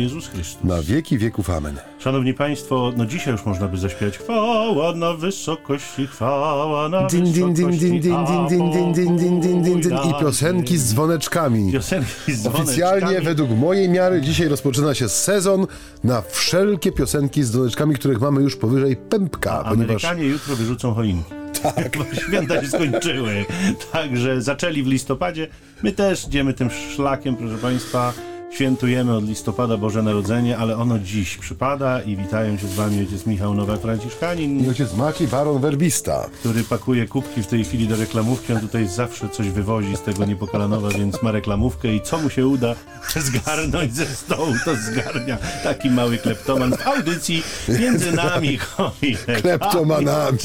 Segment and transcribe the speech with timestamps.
[0.00, 0.64] Jezus Chrystus.
[0.64, 1.76] Na wieki wieków amen.
[1.98, 7.54] Szanowni Państwo, no dzisiaj już można by zaśpiewać chwała na wysokości, chwała na Din, din,
[7.54, 9.92] din, din, din, din, din, din, din, din, din, din, din.
[10.10, 11.72] I piosenki z dzwoneczkami.
[11.72, 13.24] Piosenki z Oficjalnie, dzwoneczkami.
[13.26, 15.66] według mojej miary, dzisiaj rozpoczyna się sezon
[16.04, 21.30] na wszelkie piosenki z dzwoneczkami, których mamy już powyżej pępka, ponieważ Amerykanie jutro wyrzucą choinki.
[21.62, 21.98] Tak.
[21.98, 23.44] Bo święta się skończyły.
[23.92, 25.48] Także zaczęli w listopadzie.
[25.82, 28.12] My też idziemy tym szlakiem, proszę Państwa.
[28.50, 33.26] Świętujemy od listopada Boże Narodzenie, ale ono dziś przypada i witają się z Wami ojciec
[33.26, 36.28] Michał Nowak-Franciszkanin, i ojciec Maciej Baron Werbista.
[36.40, 38.52] który pakuje kubki w tej chwili do reklamówki.
[38.52, 42.46] On tutaj zawsze coś wywozi z tego Niepokalanowa, więc ma reklamówkę i co mu się
[42.46, 42.74] uda
[43.16, 45.38] zgarnąć ze stołu, to zgarnia.
[45.64, 47.42] Taki mały kleptoman w audycji
[47.80, 48.58] między nami.
[48.58, 50.38] chojne, Kleptomanami.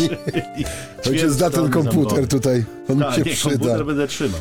[1.03, 3.49] czyli Ojciec zna ten komputer tutaj, on Tak, się nie, przyda.
[3.57, 4.39] komputer będę trzymał.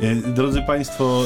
[0.00, 1.24] E, Drodzy Państwo,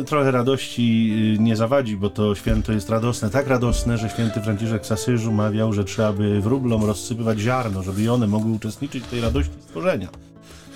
[0.00, 3.30] e, trochę radości e, nie zawadzi, bo to święto jest radosne.
[3.30, 8.02] Tak radosne, że święty Franciszek z Asyżu mawiał, że trzeba by wróblom rozsypywać ziarno, żeby
[8.02, 10.08] i one mogły uczestniczyć w tej radości stworzenia.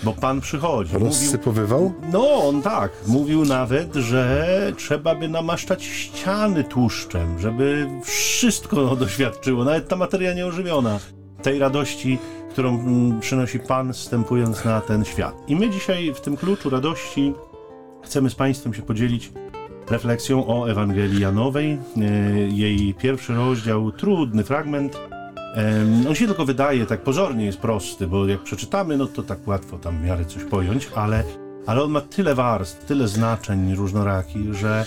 [0.02, 0.92] Bo Pan przychodzi.
[0.92, 1.92] Mówił, Rozsypowywał?
[2.12, 2.92] no, on tak.
[3.06, 10.98] Mówił nawet, że trzeba by namaszczać ściany tłuszczem, żeby wszystko doświadczyło, nawet ta materia nieożywiona,
[11.44, 12.18] tej radości,
[12.50, 15.34] którą mm, przynosi Pan, wstępując na ten świat.
[15.48, 17.34] I my dzisiaj w tym kluczu radości
[18.02, 19.32] chcemy z Państwem się podzielić
[19.90, 21.78] refleksją o Ewangelii Janowej.
[21.96, 22.00] E,
[22.48, 25.00] Jej pierwszy rozdział, trudny fragment.
[26.08, 29.78] On się tylko wydaje, tak pozornie jest prosty, bo jak przeczytamy, no to tak łatwo
[29.78, 31.24] tam w miarę coś pojąć, ale,
[31.66, 34.84] ale on ma tyle warstw, tyle znaczeń różnorakich, że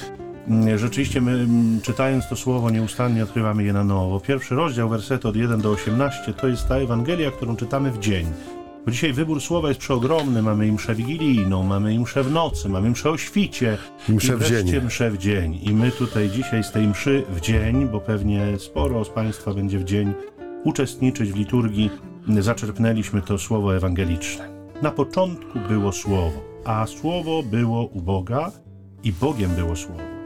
[0.75, 4.19] rzeczywiście my mm, czytając to słowo nieustannie odkrywamy je na nowo.
[4.19, 8.27] Pierwszy rozdział, wersety od 1 do 18, to jest ta Ewangelia, którą czytamy w dzień.
[8.85, 10.41] Bo dzisiaj wybór słowa jest przeogromny.
[10.41, 13.77] Mamy i mszę wigilijną, mamy i mszę w nocy, mamy mszę o świcie.
[14.09, 14.85] Mszę i w wreszcie dzień.
[14.85, 15.59] mszę w dzień.
[15.63, 19.79] I my tutaj dzisiaj z tej mszy w dzień, bo pewnie sporo z Państwa będzie
[19.79, 20.13] w dzień
[20.63, 21.89] uczestniczyć w liturgii,
[22.39, 24.49] zaczerpnęliśmy to słowo ewangeliczne.
[24.81, 28.51] Na początku było słowo, a słowo było u Boga
[29.03, 30.16] i Bogiem było słowo.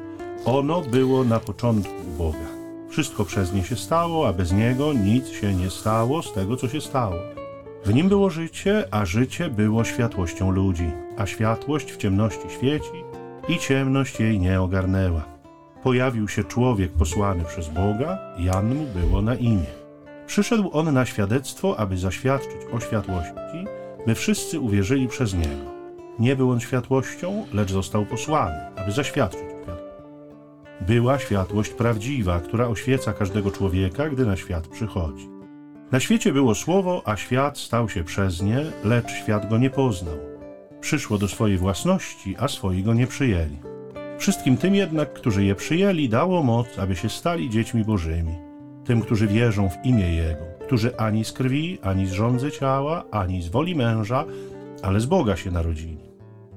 [0.45, 2.47] Ono było na początku Boga.
[2.89, 6.67] Wszystko przez nie się stało, a bez niego nic się nie stało z tego, co
[6.67, 7.15] się stało.
[7.85, 13.03] W nim było życie, a życie było światłością ludzi, a światłość w ciemności świeci
[13.49, 15.25] i ciemność jej nie ogarnęła.
[15.83, 19.71] Pojawił się człowiek posłany przez Boga, Jan mu było na imię.
[20.27, 23.65] Przyszedł on na świadectwo, aby zaświadczyć o światłości,
[24.07, 25.71] by wszyscy uwierzyli przez niego.
[26.19, 29.50] Nie był on światłością, lecz został posłany, aby zaświadczyć.
[30.87, 35.29] Była światłość prawdziwa, która oświeca każdego człowieka, gdy na świat przychodzi.
[35.91, 40.17] Na świecie było słowo, a świat stał się przez nie, lecz świat go nie poznał.
[40.79, 43.57] Przyszło do swojej własności, a swoi go nie przyjęli.
[44.17, 48.35] Wszystkim tym jednak, którzy je przyjęli, dało moc, aby się stali dziećmi Bożymi.
[48.85, 53.41] Tym, którzy wierzą w imię Jego, którzy ani z krwi, ani z rządzy ciała, ani
[53.41, 54.25] z woli męża,
[54.83, 56.11] ale z Boga się narodzili.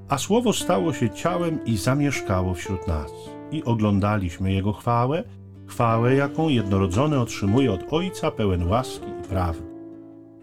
[0.08, 3.33] A słowo stało się ciałem i zamieszkało wśród nas.
[3.50, 5.24] I oglądaliśmy Jego chwałę,
[5.66, 9.74] chwałę, jaką jednorodzony otrzymuje od Ojca, pełen łaski i prawdy.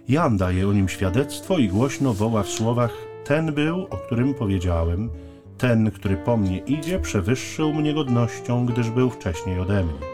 [0.08, 2.94] Jan daje o nim świadectwo i głośno woła w słowach:
[3.26, 5.10] Ten był, o którym powiedziałem,
[5.58, 10.12] ten, który po mnie idzie, przewyższył mnie godnością, gdyż był wcześniej ode mnie.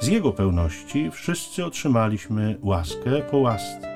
[0.00, 3.88] Z jego pełności wszyscy otrzymaliśmy łaskę po łasce.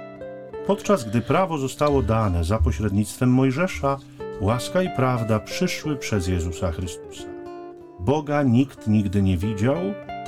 [0.66, 3.98] Podczas gdy prawo zostało dane za pośrednictwem Mojżesza,
[4.40, 7.31] łaska i prawda przyszły przez Jezusa Chrystusa.
[8.04, 9.76] Boga nikt nigdy nie widział,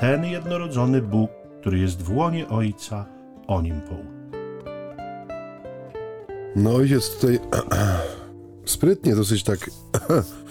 [0.00, 1.30] ten jednorodzony Bóg,
[1.60, 3.06] który jest w łonie Ojca,
[3.46, 4.14] o nim pouczył.
[6.56, 7.38] No ojciec tutaj
[8.64, 9.70] sprytnie dosyć tak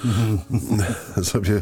[1.23, 1.61] sobie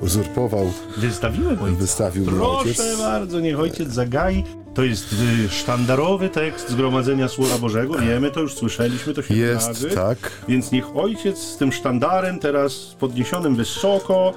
[0.00, 1.78] uzurpował, Wystawiłem ojca.
[1.78, 2.98] wystawił Proszę ojciec.
[2.98, 4.44] bardzo, niech ojciec zagai.
[4.74, 7.94] To jest y, sztandarowy tekst Zgromadzenia Słowa Bożego.
[7.98, 9.90] Wiemy, to już słyszeliśmy, to się Jest, razy.
[9.90, 10.18] tak.
[10.48, 14.34] Więc niech ojciec z tym sztandarem teraz podniesionym wysoko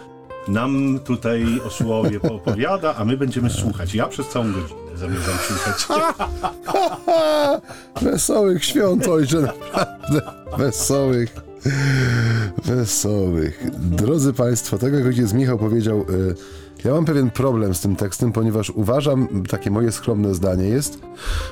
[0.47, 3.95] nam tutaj o słowie poopowiada, a my będziemy słuchać.
[3.95, 5.87] Ja przez całą godzinę zamierzam słuchać.
[8.11, 10.21] Wesołych świąt, ojcze, naprawdę.
[10.57, 11.35] Wesołych.
[12.65, 13.63] Wesołych.
[13.79, 16.35] Drodzy Państwo, tak jak ojciec Michał powiedział, y,
[16.83, 20.99] ja mam pewien problem z tym tekstem, ponieważ uważam, takie moje skromne zdanie jest,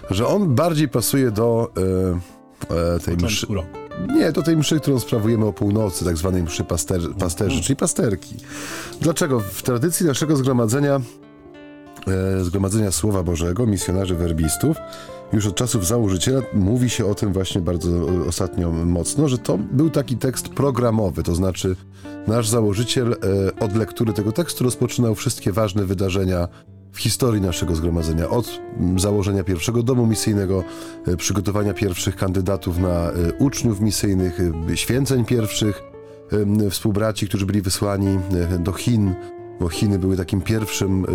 [0.10, 1.72] że on bardziej pasuje do
[2.70, 3.83] y, e, tej mszy, roku.
[4.16, 8.36] Nie, do tej mszy, którą sprawujemy o północy, tak zwanej mszy paster, pasterzy, czyli pasterki.
[9.02, 9.40] Dlaczego?
[9.40, 11.02] W tradycji naszego zgromadzenia
[12.08, 14.78] e, Zgromadzenia Słowa Bożego, misjonarzy werbistów,
[15.34, 19.58] już od czasów założyciela mówi się o tym właśnie bardzo e, ostatnio mocno, że to
[19.58, 21.76] był taki tekst programowy, to znaczy
[22.28, 23.16] nasz założyciel e,
[23.60, 26.48] od lektury tego tekstu rozpoczynał wszystkie ważne wydarzenia
[26.94, 28.30] w historii naszego zgromadzenia.
[28.30, 28.60] Od
[28.98, 30.64] założenia pierwszego domu misyjnego,
[31.08, 34.38] e, przygotowania pierwszych kandydatów na uczniów misyjnych,
[34.76, 35.82] święceń pierwszych,
[36.70, 38.20] współbraci, którzy byli wysłani
[38.60, 39.14] do Chin,
[39.60, 41.06] bo Chiny były takim pierwszym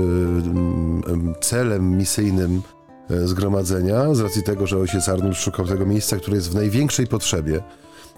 [1.41, 2.63] celem misyjnym
[3.11, 7.07] E, zgromadzenia, z racji tego, że ojciec Arnold szukał tego miejsca, które jest w największej
[7.07, 7.63] potrzebie.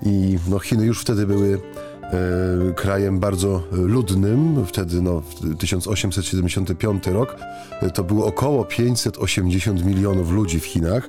[0.03, 1.59] I no, Chiny już wtedy były e,
[2.77, 4.67] krajem bardzo ludnym.
[4.67, 5.23] Wtedy, no,
[5.59, 7.37] 1875 rok,
[7.81, 11.09] e, to było około 580 milionów ludzi w Chinach.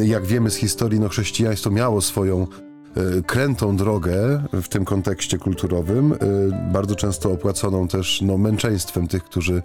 [0.00, 2.46] E, jak wiemy z historii, no, chrześcijaństwo miało swoją e,
[3.22, 6.14] krętą drogę w tym kontekście kulturowym,
[6.72, 9.62] bardzo często opłaconą też no, męczeństwem tych, którzy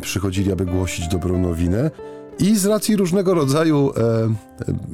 [0.00, 1.90] przychodzili, aby głosić dobrą nowinę.
[2.38, 4.28] I z racji różnego rodzaju e,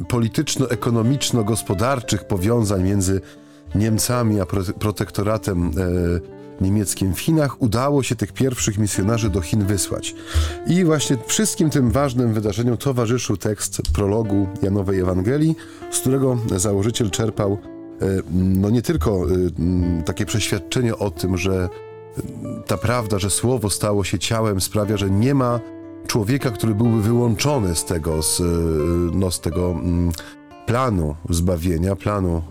[0.08, 3.20] polityczno-ekonomiczno-gospodarczych powiązań między
[3.74, 4.46] Niemcami a
[4.78, 10.14] protektoratem e, niemieckim w Chinach udało się tych pierwszych misjonarzy do Chin wysłać.
[10.66, 15.56] I właśnie wszystkim tym ważnym wydarzeniom towarzyszył tekst prologu Janowej Ewangelii,
[15.90, 21.68] z którego założyciel czerpał e, no nie tylko e, takie przeświadczenie o tym, że
[22.66, 25.60] ta prawda, że słowo stało się ciałem, sprawia, że nie ma
[26.06, 28.42] człowieka, który byłby wyłączony z tego, z,
[29.14, 29.80] no, z tego
[30.66, 32.42] planu zbawienia, planu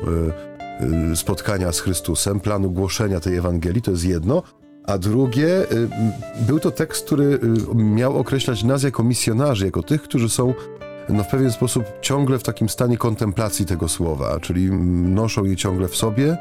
[1.16, 4.44] spotkania z Chrystusem, planu głoszenia tej Ewangelii, to jest jedno.
[4.86, 5.66] A drugie,
[6.48, 7.40] był to tekst, który
[7.76, 10.54] miał określać nas jako misjonarzy, jako tych, którzy są
[11.10, 14.72] no, w pewien sposób ciągle w takim stanie kontemplacji tego słowa, czyli
[15.12, 16.38] noszą je ciągle w sobie.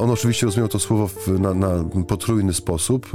[0.00, 3.06] On oczywiście rozumiał to słowo w, na, na potrójny sposób.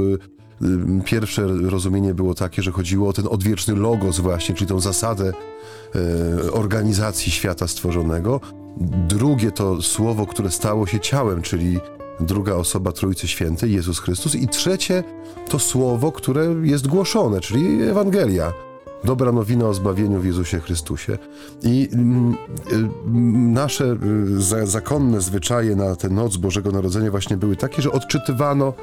[1.06, 5.32] Pierwsze rozumienie było takie, że chodziło o ten odwieczny logos właśnie, czyli tą zasadę
[5.96, 8.42] e, organizacji świata stworzonego.
[9.08, 11.80] Drugie to słowo, które stało się ciałem, czyli
[12.20, 14.36] druga osoba Trójcy Świętej, Jezus Chrystus.
[14.36, 15.04] I trzecie
[15.50, 18.54] to słowo, które jest głoszone, czyli Ewangelia.
[19.04, 21.18] Dobra nowina o zbawieniu w Jezusie Chrystusie.
[21.64, 22.34] I mm,
[22.72, 22.90] y,
[23.54, 23.98] nasze
[24.64, 28.74] y, zakonne zwyczaje na tę noc Bożego Narodzenia właśnie były takie, że odczytywano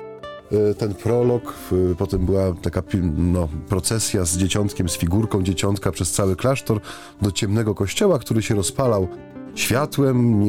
[0.52, 1.54] E, ten prolog,
[1.98, 2.82] potem była taka
[3.16, 6.80] no, procesja z dzieciątkiem, z figurką dzieciątka przez cały klasztor
[7.22, 9.08] do ciemnego kościoła, który się rozpalał
[9.56, 10.44] światłem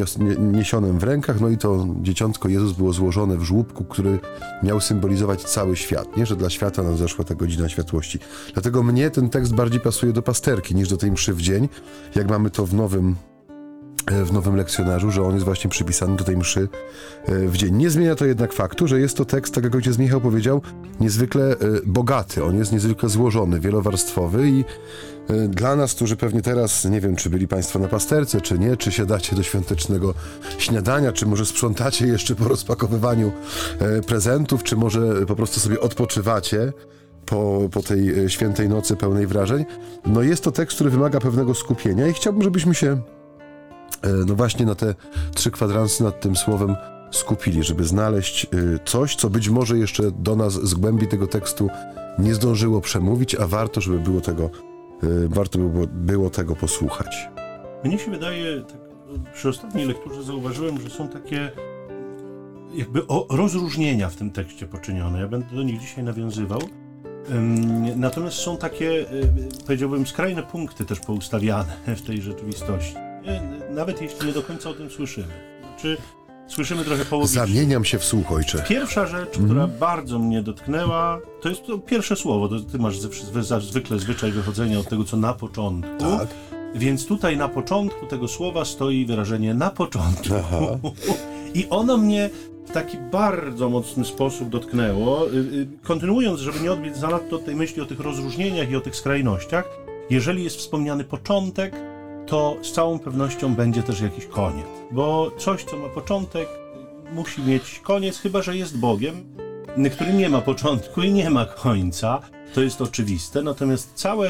[0.52, 4.20] niesionym w rękach, no i to dzieciątko Jezus było złożone w żłóbku, który
[4.64, 8.20] miał symbolizować cały świat, nie, że dla świata nadeszła ta godzina światłości.
[8.54, 11.70] Dlatego mnie ten tekst bardziej pasuje do pasterki niż do tej mszy w dzień,
[12.16, 13.16] jak mamy to w nowym
[14.12, 16.68] w nowym lekcjonarzu, że on jest właśnie przypisany do tej mszy
[17.26, 17.76] e, w dzień.
[17.76, 20.62] Nie zmienia to jednak faktu, że jest to tekst, tak jak ojciec Michał powiedział,
[21.00, 21.56] niezwykle e,
[21.86, 22.44] bogaty.
[22.44, 24.66] On jest niezwykle złożony, wielowarstwowy i
[25.50, 28.92] dla nas, którzy pewnie teraz, nie wiem, czy byli Państwo na pasterce, czy nie, czy
[28.92, 30.14] siadacie do świątecznego
[30.58, 33.32] śniadania, czy może sprzątacie jeszcze po rozpakowywaniu
[34.08, 36.74] prezentów, czy może po prostu sobie odpoczywacie,
[37.26, 39.66] po, po tej świętej nocy pełnej wrażeń.
[40.06, 43.17] No jest to tekst, który wymaga pewnego skupienia i chciałbym, żebyśmy się E,
[44.26, 44.96] no właśnie na te
[45.36, 46.76] trzy kwadransy nad tym słowem
[47.12, 48.50] skupili, żeby znaleźć e,
[48.86, 51.70] coś, co być może jeszcze do nas z głębi tego tekstu
[52.20, 54.50] nie zdążyło przemówić, a warto, żeby było tego,
[55.04, 57.30] e, warto by było tego posłuchać.
[57.84, 58.82] Mnie się wydaje, tak,
[59.34, 61.52] przy ostatniej lekturze zauważyłem, że są takie
[62.74, 65.20] jakby o, rozróżnienia w tym tekście poczynione.
[65.20, 66.60] Ja będę do nich dzisiaj nawiązywał.
[67.96, 69.06] Natomiast są takie,
[69.66, 73.07] powiedziałbym, skrajne punkty też poustawiane w tej rzeczywistości
[73.70, 75.34] nawet jeśli nie do końca o tym słyszymy.
[75.62, 75.98] Znaczy,
[76.48, 77.42] słyszymy trochę połowicznie.
[77.42, 78.64] Zamieniam się w słuch, ojcze.
[78.68, 79.50] Pierwsza rzecz, mm.
[79.50, 82.48] która bardzo mnie dotknęła, to jest to pierwsze słowo.
[82.48, 83.00] To ty masz
[83.60, 85.98] zwykle zwyczaj wychodzenia od tego, co na początku.
[86.00, 86.28] Tak.
[86.76, 90.34] Więc tutaj na początku tego słowa stoi wyrażenie na początku.
[90.40, 90.60] Aha.
[91.54, 92.30] I ono mnie
[92.68, 95.28] w taki bardzo mocny sposób dotknęło.
[95.28, 98.82] Y, y, kontynuując, żeby nie odbić zanadto od tej myśli o tych rozróżnieniach i o
[98.82, 99.70] tych skrajnościach,
[100.10, 101.76] jeżeli jest wspomniany początek,
[102.28, 104.66] to z całą pewnością będzie też jakiś koniec.
[104.92, 106.48] Bo coś, co ma początek,
[107.14, 109.16] musi mieć koniec, chyba że jest Bogiem,
[109.92, 112.20] który nie ma początku i nie ma końca.
[112.54, 113.42] To jest oczywiste.
[113.42, 114.30] Natomiast całe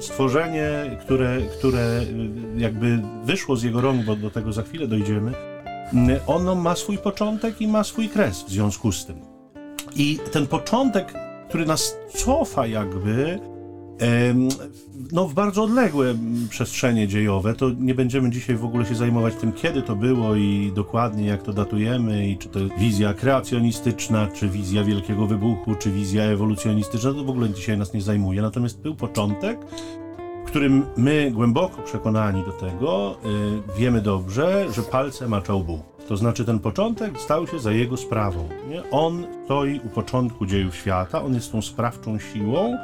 [0.00, 2.00] stworzenie, które, które
[2.56, 5.32] jakby wyszło z jego rąk, bo do tego za chwilę dojdziemy,
[6.26, 9.16] ono ma swój początek i ma swój kres w związku z tym.
[9.96, 11.14] I ten początek,
[11.48, 13.40] który nas cofa jakby
[15.12, 16.14] no, w bardzo odległe
[16.50, 17.54] przestrzenie dziejowe.
[17.54, 21.42] To nie będziemy dzisiaj w ogóle się zajmować tym, kiedy to było i dokładnie jak
[21.42, 27.12] to datujemy, i czy to wizja kreacjonistyczna, czy wizja wielkiego wybuchu, czy wizja ewolucjonistyczna.
[27.12, 28.42] To w ogóle dzisiaj nas nie zajmuje.
[28.42, 29.58] Natomiast był początek,
[30.44, 35.80] w którym my głęboko przekonani do tego, yy, wiemy dobrze, że palce maczał Bóg.
[36.08, 38.48] To znaczy ten początek stał się za jego sprawą.
[38.68, 38.90] Nie?
[38.90, 42.76] On stoi u początku dziejów świata, on jest tą sprawczą siłą,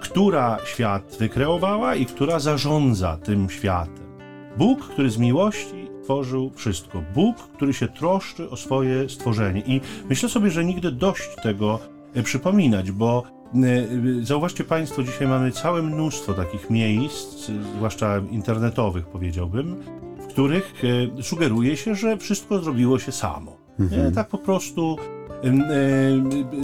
[0.00, 4.10] która świat wykreowała i która zarządza tym światem.
[4.56, 7.02] Bóg, który z miłości tworzył wszystko.
[7.14, 9.62] Bóg, który się troszczy o swoje stworzenie.
[9.66, 11.78] I myślę sobie, że nigdy dość tego
[12.14, 13.22] e, przypominać, bo
[13.54, 13.86] e, e,
[14.22, 19.76] zauważcie Państwo, dzisiaj mamy całe mnóstwo takich miejsc, zwłaszcza internetowych powiedziałbym,
[20.20, 20.82] w których
[21.22, 23.56] sugeruje się, że wszystko zrobiło się samo.
[23.80, 24.14] Mhm.
[24.14, 24.96] Tak po prostu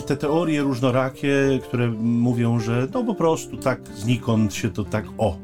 [0.06, 5.36] te teorie różnorakie, które mówią, że no po prostu tak znikąd się to tak o.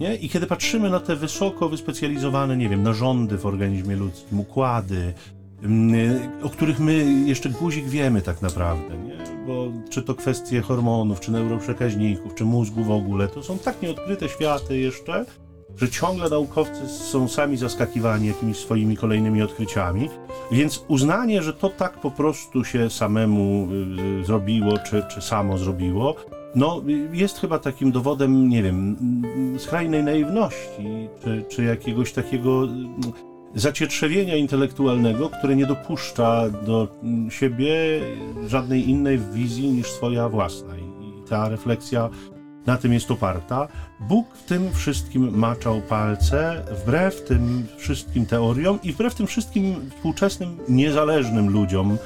[0.00, 0.16] Nie?
[0.16, 5.14] I kiedy patrzymy na te wysoko wyspecjalizowane, nie wiem, narządy w organizmie ludzkim, układy,
[6.42, 9.46] o których my jeszcze guzik wiemy tak naprawdę, nie?
[9.46, 14.28] bo czy to kwestie hormonów, czy neuroprzekaźników, czy mózgu w ogóle, to są tak nieodkryte
[14.28, 15.24] światy jeszcze,
[15.76, 20.08] że ciągle naukowcy są sami zaskakiwani jakimiś swoimi kolejnymi odkryciami.
[20.52, 23.68] Więc uznanie, że to tak po prostu się samemu
[24.20, 26.16] y, zrobiło, czy, czy samo zrobiło,
[26.54, 28.96] no, jest chyba takim dowodem, nie wiem,
[29.58, 32.94] skrajnej naiwności, czy, czy jakiegoś takiego mm,
[33.54, 37.74] zacietrzewienia intelektualnego, które nie dopuszcza do mm, siebie
[38.46, 40.76] żadnej innej wizji niż swoja własna.
[40.76, 42.10] I ta refleksja
[42.66, 43.68] na tym jest oparta.
[44.00, 50.58] Bóg w tym wszystkim maczał palce, wbrew tym wszystkim teoriom i wbrew tym wszystkim współczesnym,
[50.68, 51.98] niezależnym ludziom,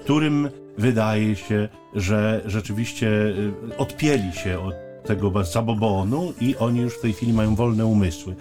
[0.00, 7.00] którym wydaje się, że rzeczywiście y, odpięli się od tego zabobonu i oni już w
[7.00, 8.36] tej chwili mają wolne umysły.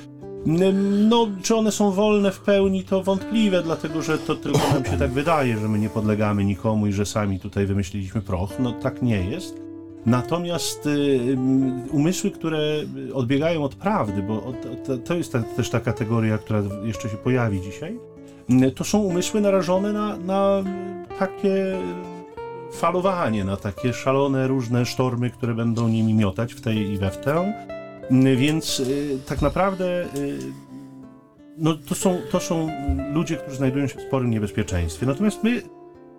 [1.10, 4.98] No, czy one są wolne w pełni, to wątpliwe, dlatego że to tylko nam się
[4.98, 8.60] tak wydaje, że my nie podlegamy nikomu i że sami tutaj wymyśliliśmy proch.
[8.60, 9.71] No, tak nie jest.
[10.05, 11.38] Natomiast y,
[11.91, 12.60] umysły, które
[13.13, 14.53] odbiegają od prawdy, bo
[15.05, 18.00] to, jest też ta kategoria, która jeszcze się pojawi dzisiaj,
[18.50, 20.63] y, to są umysły narażone na, na
[21.20, 21.77] takie
[22.74, 27.17] falowanie, na takie szalone różne sztormy, które będą nimi miotać w tej i we w
[27.17, 27.53] tę.
[28.12, 28.81] Y, więc
[29.25, 30.05] tak naprawdę
[31.58, 32.70] no, to, są, to są
[33.13, 35.05] ludzie, którzy znajdują się w sporym niebezpieczeństwie.
[35.05, 35.62] Natomiast my,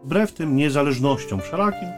[0.05, 1.89] wbrew tym niezależnościom wszelakim,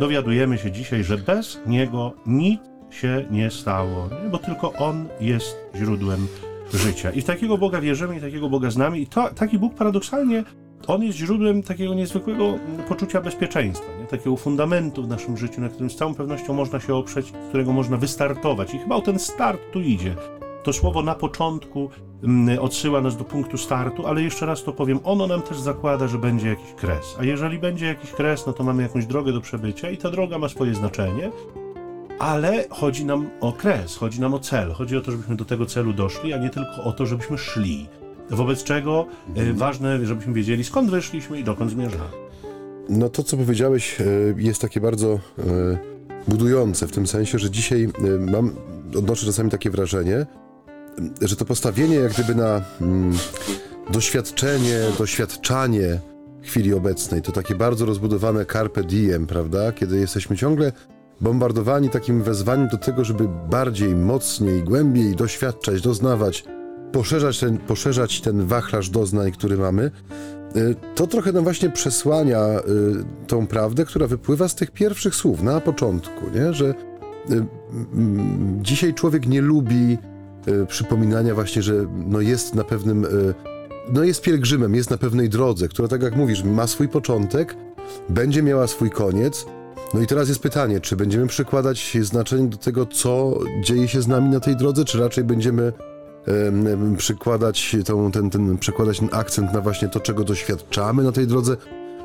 [0.00, 2.60] dowiadujemy się dzisiaj, że bez niego nic
[2.90, 6.26] się nie stało, bo tylko on jest źródłem
[6.74, 7.10] życia.
[7.10, 10.44] I w takiego Boga wierzymy, i takiego Boga znamy, i to, taki Bóg paradoksalnie
[10.86, 14.06] on jest źródłem takiego niezwykłego poczucia bezpieczeństwa, nie?
[14.06, 17.72] takiego fundamentu w naszym życiu, na którym z całą pewnością można się oprzeć, z którego
[17.72, 18.74] można wystartować.
[18.74, 20.14] I chyba o ten start tu idzie.
[20.66, 21.90] To słowo na początku
[22.22, 26.08] mm, odsyła nas do punktu startu, ale jeszcze raz to powiem, ono nam też zakłada,
[26.08, 27.16] że będzie jakiś kres.
[27.18, 30.38] A jeżeli będzie jakiś kres, no to mamy jakąś drogę do przebycia i ta droga
[30.38, 31.30] ma swoje znaczenie,
[32.18, 34.72] ale chodzi nam o kres, chodzi nam o cel.
[34.72, 37.86] Chodzi o to, żebyśmy do tego celu doszli, a nie tylko o to, żebyśmy szli.
[38.30, 39.56] Wobec czego mhm.
[39.56, 42.10] ważne, żebyśmy wiedzieli, skąd wyszliśmy i dokąd zmierzamy.
[42.88, 44.04] No to, co powiedziałeś, e,
[44.36, 45.18] jest takie bardzo e,
[46.28, 47.88] budujące, w tym sensie, że dzisiaj
[48.20, 48.50] mam,
[48.98, 50.26] odnoszę czasami takie wrażenie,
[51.20, 53.12] że to postawienie jak gdyby na mm,
[53.90, 56.00] doświadczenie, doświadczanie
[56.42, 59.72] chwili obecnej, to takie bardzo rozbudowane carpe diem, prawda?
[59.72, 60.72] Kiedy jesteśmy ciągle
[61.20, 66.44] bombardowani takim wezwaniem do tego, żeby bardziej, mocniej, głębiej doświadczać, doznawać,
[66.92, 69.90] poszerzać ten, poszerzać ten wachlarz doznań, który mamy,
[70.56, 75.42] y, to trochę nam właśnie przesłania y, tą prawdę, która wypływa z tych pierwszych słów
[75.42, 76.52] na początku, nie?
[76.52, 76.74] że y,
[78.62, 79.98] dzisiaj człowiek nie lubi
[80.68, 83.08] przypominania właśnie, że no jest na pewnym, e,
[83.92, 87.56] no jest pielgrzymem, jest na pewnej drodze, która tak jak mówisz, ma swój początek,
[88.08, 89.46] będzie miała swój koniec.
[89.94, 94.08] No i teraz jest pytanie, czy będziemy przykładać znaczenie do tego, co dzieje się z
[94.08, 95.72] nami na tej drodze, czy raczej będziemy
[96.96, 101.56] przykładać tą, ten, ten, przekładać ten akcent na właśnie to, czego doświadczamy na tej drodze,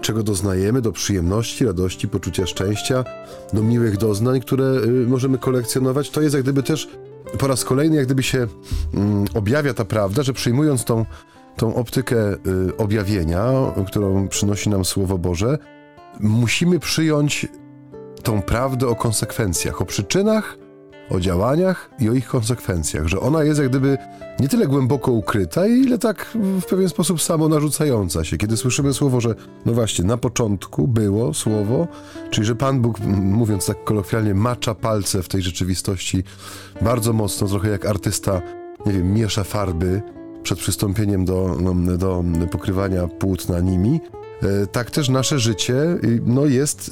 [0.01, 3.03] czego doznajemy, do przyjemności, radości, poczucia szczęścia,
[3.53, 6.09] do miłych doznań, które y, możemy kolekcjonować.
[6.09, 6.89] To jest jak gdyby też
[7.39, 8.47] po raz kolejny jak gdyby się
[8.93, 11.05] mm, objawia ta prawda, że przyjmując tą,
[11.57, 13.51] tą optykę y, objawienia,
[13.87, 15.57] którą przynosi nam Słowo Boże,
[16.19, 17.47] musimy przyjąć
[18.23, 20.57] tą prawdę o konsekwencjach, o przyczynach,
[21.11, 23.97] o działaniach i o ich konsekwencjach, że ona jest jak gdyby
[24.39, 28.37] nie tyle głęboko ukryta, ile tak w pewien sposób samo narzucająca się.
[28.37, 31.87] Kiedy słyszymy słowo, że no właśnie, na początku było słowo,
[32.29, 36.23] czyli że Pan Bóg, mówiąc tak kolokwialnie, macza palce w tej rzeczywistości
[36.81, 38.41] bardzo mocno, trochę jak artysta,
[38.85, 40.01] nie wiem, miesza farby
[40.43, 44.01] przed przystąpieniem do, no, do pokrywania płótna nimi,
[44.43, 46.91] e, tak też nasze życie no, jest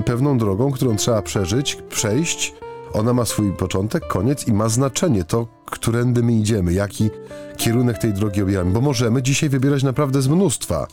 [0.00, 2.54] y, pewną drogą, którą trzeba przeżyć, przejść,
[2.92, 7.10] ona ma swój początek, koniec i ma znaczenie to, którędy my idziemy, jaki
[7.56, 10.86] kierunek tej drogi obijamy, bo możemy dzisiaj wybierać naprawdę z mnóstwa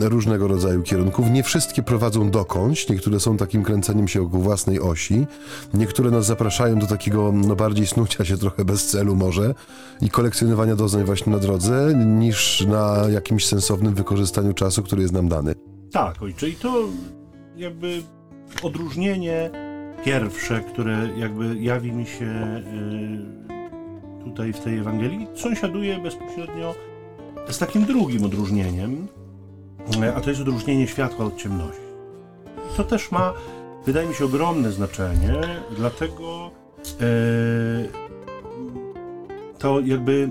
[0.00, 1.30] różnego rodzaju kierunków.
[1.30, 5.26] Nie wszystkie prowadzą dokądś, niektóre są takim kręceniem się wokół własnej osi,
[5.74, 9.54] niektóre nas zapraszają do takiego no, bardziej snucia się trochę bez celu może
[10.00, 15.28] i kolekcjonowania doznań właśnie na drodze, niż na jakimś sensownym wykorzystaniu czasu, który jest nam
[15.28, 15.54] dany.
[15.92, 16.84] Tak, ojcze, i to
[17.56, 18.02] jakby
[18.62, 19.50] odróżnienie
[20.04, 22.62] pierwsze, które jakby jawi mi się
[24.20, 26.74] y, tutaj w tej Ewangelii, sąsiaduje bezpośrednio
[27.48, 29.08] z takim drugim odróżnieniem,
[30.02, 31.90] y, a to jest odróżnienie światła od ciemności.
[32.76, 33.32] To też ma,
[33.86, 35.40] wydaje mi się, ogromne znaczenie,
[35.76, 36.50] dlatego
[36.86, 37.88] y,
[39.58, 40.30] to jakby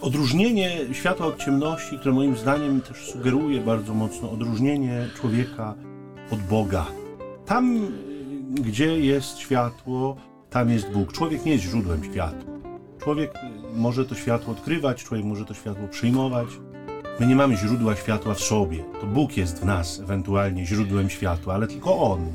[0.00, 5.74] odróżnienie światła od ciemności, które moim zdaniem też sugeruje bardzo mocno odróżnienie człowieka
[6.30, 6.86] od Boga.
[7.48, 7.92] Tam,
[8.50, 10.16] gdzie jest światło,
[10.50, 11.12] tam jest Bóg.
[11.12, 12.52] Człowiek nie jest źródłem światła.
[12.98, 13.34] Człowiek
[13.74, 16.48] może to światło odkrywać, człowiek może to światło przyjmować.
[17.20, 18.84] My nie mamy źródła światła w sobie.
[19.00, 22.32] To Bóg jest w nas ewentualnie źródłem światła, ale tylko On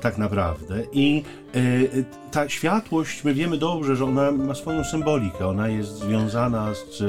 [0.00, 0.82] tak naprawdę.
[0.92, 1.22] I
[1.56, 5.46] y, ta światłość, my wiemy dobrze, że ona ma swoją symbolikę.
[5.46, 7.02] Ona jest związana z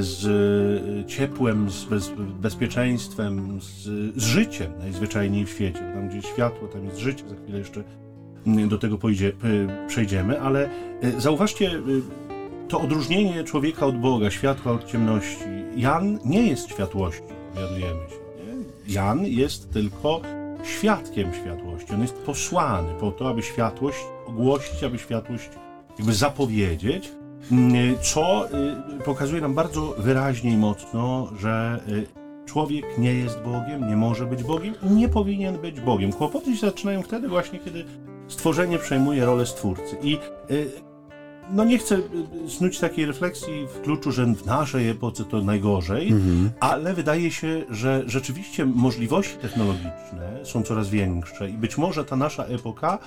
[0.00, 3.66] z e, ciepłem, z bez, bezpieczeństwem, z,
[4.16, 5.92] z, życiem najzwyczajniej w świecie.
[5.94, 7.28] Tam, gdzie światło, tam jest życie.
[7.28, 7.84] Za chwilę jeszcze
[8.68, 9.32] do tego pojdzie,
[9.88, 10.70] przejdziemy, ale
[11.02, 11.80] e, zauważcie e,
[12.68, 15.44] to odróżnienie człowieka od Boga, światła od ciemności.
[15.76, 18.22] Jan nie jest światłością, dowiadujemy się.
[18.88, 20.22] Jan jest tylko
[20.64, 21.92] świadkiem światłości.
[21.94, 25.50] On jest posłany po to, aby światłość ogłosić, aby światłość
[25.98, 27.12] jakby zapowiedzieć,
[28.02, 28.48] co
[29.00, 32.06] y, pokazuje nam bardzo wyraźnie i mocno, że y,
[32.46, 36.12] człowiek nie jest Bogiem, nie może być Bogiem i nie powinien być Bogiem.
[36.12, 37.84] Kłopoty się zaczynają wtedy właśnie, kiedy
[38.28, 39.96] stworzenie przejmuje rolę stwórcy.
[40.02, 40.18] I
[40.50, 40.70] y,
[41.50, 41.98] no nie chcę
[42.48, 46.50] snuć takiej refleksji w kluczu, że w naszej epoce to najgorzej, mhm.
[46.60, 52.44] ale wydaje się, że rzeczywiście możliwości technologiczne są coraz większe i być może ta nasza
[52.44, 52.98] epoka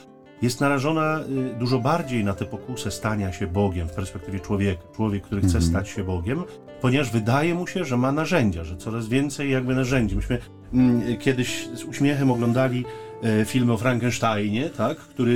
[0.41, 4.84] jest narażona y, dużo bardziej na tę pokusę stania się Bogiem w perspektywie człowieka.
[4.95, 5.63] Człowiek, który chce mhm.
[5.63, 6.43] stać się Bogiem,
[6.82, 10.15] ponieważ wydaje mu się, że ma narzędzia, że coraz więcej jakby narzędzi.
[10.15, 10.39] Myśmy
[10.74, 12.86] mm, kiedyś z uśmiechem oglądali
[13.24, 15.36] e, film o Frankensteinie, tak, który y,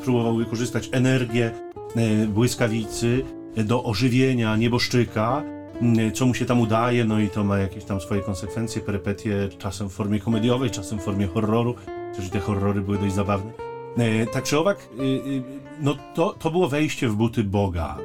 [0.00, 1.50] y, próbował wykorzystać energię
[1.96, 3.24] e, błyskawicy
[3.56, 5.42] do ożywienia nieboszczyka,
[5.80, 9.48] mm, co mu się tam udaje, no i to ma jakieś tam swoje konsekwencje, perypetie,
[9.58, 11.74] czasem w formie komediowej, czasem w formie horroru,
[12.10, 13.67] chociaż te horrory były dość zabawne.
[13.98, 15.42] E, tak czy owak, y, y,
[15.80, 17.98] no to, to było wejście w buty Boga.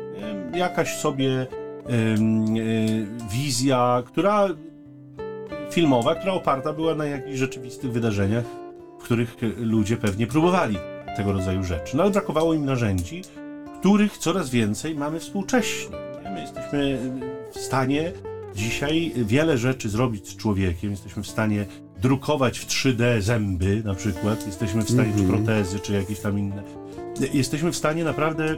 [0.56, 1.48] Jakaś sobie
[3.32, 4.48] wizja, która
[5.72, 8.44] filmowa, która oparta była na jakichś rzeczywistych wydarzeniach,
[9.00, 10.78] w których ludzie pewnie próbowali
[11.16, 11.98] tego rodzaju rzeczy.
[11.98, 13.22] No ale brakowało im narzędzi,
[13.80, 15.98] których coraz więcej mamy współcześnie.
[16.34, 17.00] My jesteśmy
[17.52, 18.12] w stanie
[18.56, 21.66] dzisiaj wiele rzeczy zrobić z człowiekiem, jesteśmy w stanie
[22.04, 25.22] drukować w 3D zęby na przykład, jesteśmy w stanie, mm -hmm.
[25.22, 26.64] czy protezy, czy jakieś tam inne.
[27.34, 28.56] Jesteśmy w stanie naprawdę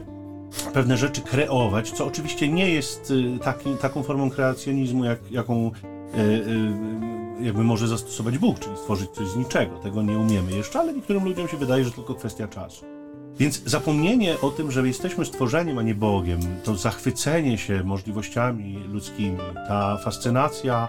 [0.73, 6.19] pewne rzeczy kreować, co oczywiście nie jest y, taki, taką formą kreacjonizmu, jak, jaką y,
[6.19, 9.77] y, jakby może zastosować Bóg, czyli stworzyć coś z niczego.
[9.77, 12.85] Tego nie umiemy jeszcze, ale niektórym ludziom się wydaje, że tylko kwestia czasu.
[13.39, 19.37] Więc zapomnienie o tym, że jesteśmy stworzeniem, a nie Bogiem, to zachwycenie się możliwościami ludzkimi,
[19.67, 20.87] ta fascynacja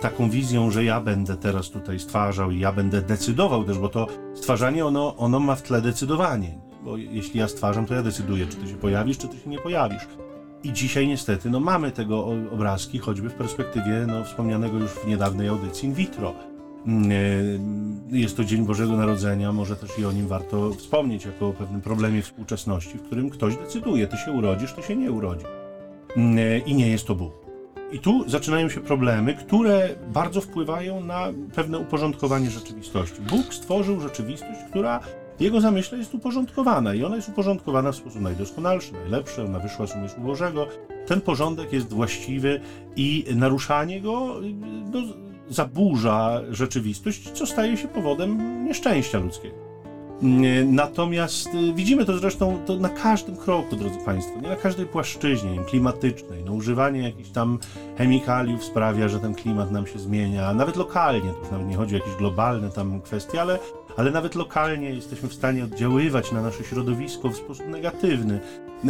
[0.00, 4.06] taką wizją, że ja będę teraz tutaj stwarzał i ja będę decydował też, bo to
[4.34, 6.58] stwarzanie, ono, ono ma w tle decydowanie.
[6.84, 9.58] Bo jeśli ja stwarzam, to ja decyduję, czy ty się pojawisz, czy ty się nie
[9.58, 10.06] pojawisz.
[10.64, 15.48] I dzisiaj niestety no, mamy tego obrazki, choćby w perspektywie no, wspomnianego już w niedawnej
[15.48, 16.34] audycji in vitro.
[16.86, 17.10] Mm,
[18.12, 21.52] e, jest to Dzień Bożego Narodzenia, może też i o nim warto wspomnieć, jako o
[21.52, 25.48] pewnym problemie współczesności, w którym ktoś decyduje, ty się urodzisz, ty się nie urodzisz.
[26.16, 27.43] Mm, e, I nie jest to Bóg.
[27.92, 33.22] I tu zaczynają się problemy, które bardzo wpływają na pewne uporządkowanie rzeczywistości.
[33.30, 35.00] Bóg stworzył rzeczywistość, która
[35.38, 39.86] w jego zamyśle jest uporządkowana i ona jest uporządkowana w sposób najdoskonalszy, najlepszy, ona wyszła
[39.86, 40.66] z umysłu Bożego.
[41.06, 42.60] Ten porządek jest właściwy
[42.96, 44.40] i naruszanie go
[44.92, 45.00] no,
[45.48, 49.63] zaburza rzeczywistość, co staje się powodem nieszczęścia ludzkiego.
[50.66, 55.58] Natomiast y, widzimy to zresztą to na każdym kroku, drodzy Państwo, nie na każdej płaszczyźnie
[55.68, 56.44] klimatycznej.
[56.44, 57.58] No, używanie jakichś tam
[57.98, 61.94] chemikaliów sprawia, że ten klimat nam się zmienia, nawet lokalnie, to już nawet nie chodzi
[61.94, 63.58] o jakieś globalne tam kwestie, ale,
[63.96, 68.40] ale nawet lokalnie jesteśmy w stanie oddziaływać na nasze środowisko w sposób negatywny.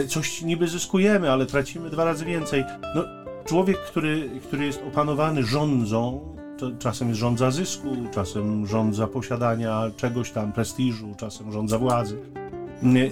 [0.09, 2.65] Coś niby zyskujemy, ale tracimy dwa razy więcej.
[2.95, 3.05] No,
[3.45, 5.43] człowiek, który, który jest opanowany
[6.65, 12.19] rządzą, czasem rządza zysku, czasem rządza posiadania czegoś tam, prestiżu, czasem rządza władzy.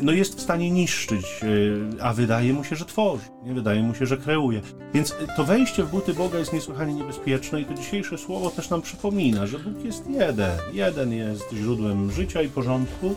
[0.02, 3.94] No jest w stanie niszczyć, e, a wydaje mu się, że tworzy, nie wydaje mu
[3.94, 4.60] się, że kreuje.
[4.94, 8.82] Więc to wejście w buty Boga jest niesłychanie niebezpieczne i to dzisiejsze słowo też nam
[8.82, 10.58] przypomina, że Bóg jest jeden.
[10.72, 13.14] Jeden jest źródłem życia i porządku,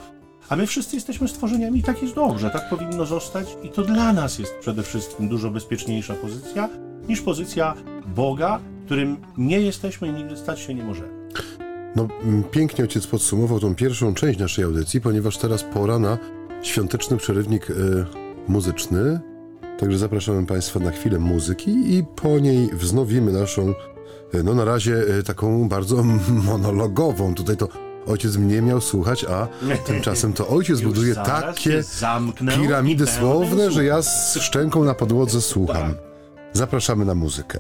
[0.50, 4.14] a my wszyscy jesteśmy stworzeniami i tak jest dobrze, tak powinno zostać i to dla
[4.14, 6.70] nas jest przede wszystkim dużo bezpieczniejsza pozycja
[7.08, 7.74] niż pozycja
[8.16, 11.30] Boga, którym nie jesteśmy i nigdy stać się nie możemy.
[11.96, 12.08] No,
[12.52, 16.18] pięknie ojciec podsumował tą pierwszą część naszej audycji, ponieważ teraz pora na
[16.62, 17.74] świąteczny przerywnik y,
[18.48, 19.20] muzyczny.
[19.80, 23.74] Także zapraszamy Państwa na chwilę muzyki i po niej wznowimy naszą,
[24.36, 26.04] y, no na razie y, taką bardzo
[26.52, 27.36] monologową.
[27.36, 27.68] Tutaj to
[28.08, 29.48] ojciec mnie miał słuchać, a
[29.86, 31.84] tymczasem to ojciec buduje takie
[32.58, 35.94] piramidy słowne, że ja z szczęką na podłodze słucham.
[35.94, 36.06] Tak.
[36.54, 37.60] Zapraszamy na muzykę.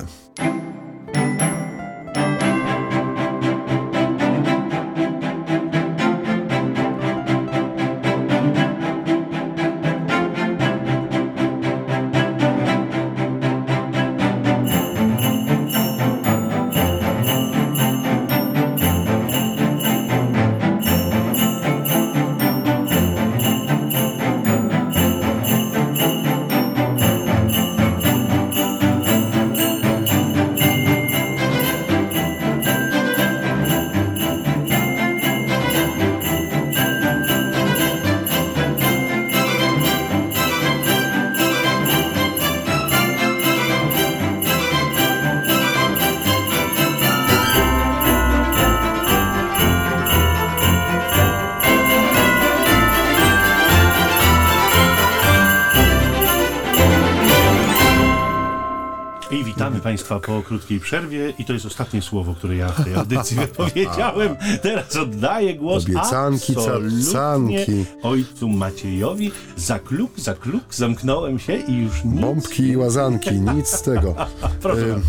[60.55, 64.35] Krótkiej przerwie i to jest ostatnie słowo, które ja w tej audycji wypowiedziałem.
[64.61, 67.85] Teraz oddaję głos Obiecanki, cacanki.
[68.03, 69.31] ojcu Maciejowi.
[69.57, 72.21] Za kluk, za kluk, zamknąłem się i już nic.
[72.21, 74.15] Bombki i łazanki, nic z tego.
[74.61, 75.01] Proszę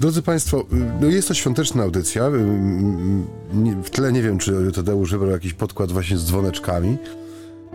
[0.00, 0.64] Drodzy Państwo,
[1.00, 2.30] no jest to świąteczna audycja.
[3.84, 6.96] W tle nie wiem, czy Tadeusz wybrał jakiś podkład właśnie z dzwoneczkami,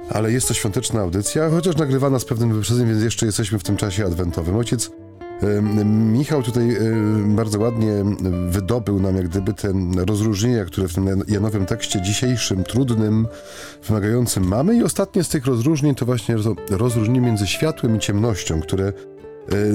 [0.10, 3.78] ale jest to świąteczna audycja, chociaż nagrywana z pewnym wyprzedzeniem, więc jeszcze jesteśmy w tym
[3.78, 4.56] czasie adwentowym.
[4.56, 4.91] Ojciec
[5.95, 6.77] Michał tutaj
[7.25, 7.91] bardzo ładnie
[8.49, 13.27] wydobył nam jak gdyby te rozróżnienia, które w tym Janowym tekście dzisiejszym, trudnym,
[13.88, 16.36] wymagającym mamy i ostatnie z tych rozróżnień to właśnie
[16.69, 18.93] rozróżnienie między światłem i ciemnością, które e,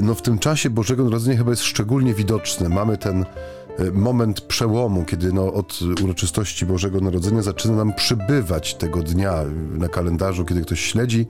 [0.03, 2.69] no, w tym czasie Bożego Narodzenia chyba jest szczególnie widoczne.
[2.69, 3.25] Mamy ten
[3.79, 9.89] e, moment przełomu, kiedy no, od uroczystości Bożego Narodzenia zaczyna nam przybywać tego dnia na
[9.89, 11.27] kalendarzu, kiedy ktoś śledzi,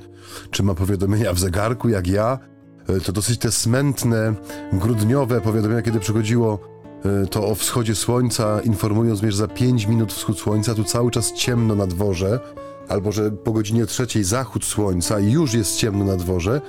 [0.51, 2.58] czy ma powiadomienia w zegarku, jak ja, E,
[3.05, 4.35] to dosyć te smętne,
[4.73, 6.59] grudniowe powiadomienia, kiedy przychodziło
[7.05, 11.11] e, to o wschodzie słońca, informując mnie, że za 5 minut wschód słońca, tu cały
[11.11, 12.41] czas ciemno na dworze,
[12.89, 16.61] albo że po godzinie trzeciej zachód słońca i już jest ciemno na dworze,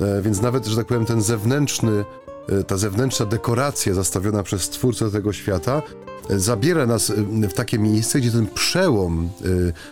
[0.00, 2.04] e, więc nawet, że tak powiem, ten zewnętrzny,
[2.66, 5.82] ta zewnętrzna dekoracja zastawiona przez Stwórcę tego świata
[6.30, 7.12] zabiera nas
[7.48, 9.30] w takie miejsce, gdzie ten przełom,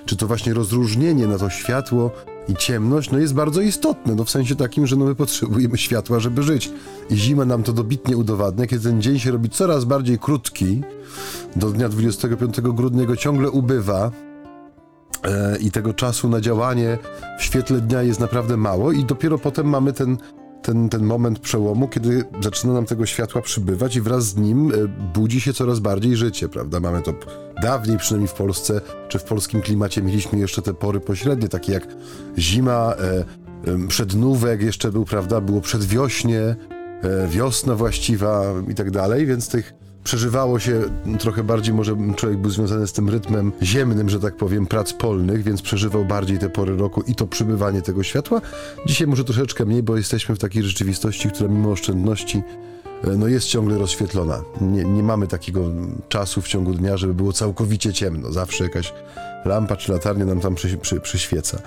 [0.07, 2.11] czy to właśnie rozróżnienie na to światło
[2.51, 6.21] i ciemność no jest bardzo istotne, no w sensie takim, że no my potrzebujemy światła,
[6.21, 6.71] żeby żyć.
[7.11, 10.83] I zima nam to dobitnie udowadnia, kiedy ten dzień się robi coraz bardziej krótki,
[11.57, 14.11] do dnia 25 grudnia go ciągle ubywa,
[15.25, 16.99] e, i tego czasu na działanie
[17.39, 20.17] w świetle dnia jest naprawdę mało i dopiero potem mamy ten
[20.63, 24.75] ten, ten moment przełomu, kiedy zaczyna nam tego światła przybywać i wraz z nim e,
[25.15, 26.81] budzi się coraz bardziej życie, prawda?
[26.81, 27.15] Mamy to
[27.63, 31.87] dawniej, przynajmniej w Polsce, czy w polskim klimacie mieliśmy jeszcze te pory pośrednie, takie jak
[32.39, 35.41] zima, e, przednówek jeszcze był, prawda?
[35.41, 36.57] Było przedwiośnie, e,
[37.29, 40.83] wiosna właściwa i tak dalej, więc tych przeżywało się
[41.19, 45.43] trochę bardziej, może człowiek był związany z tym rytmem ziemnym, że tak powiem, prac polnych,
[45.43, 48.41] więc przeżywał bardziej te pory roku i to przybywanie tego światła.
[48.87, 52.43] Dzisiaj może troszeczkę mniej, bo jesteśmy w takiej rzeczywistości, która mimo oszczędności
[53.17, 54.43] no jest ciągle rozświetlona.
[54.61, 55.61] Nie, nie mamy takiego
[56.09, 58.33] czasu w ciągu dnia, żeby było całkowicie ciemno.
[58.33, 58.93] Zawsze jakaś
[59.45, 61.59] lampa czy latarnia nam tam przy, przy, przyświeca.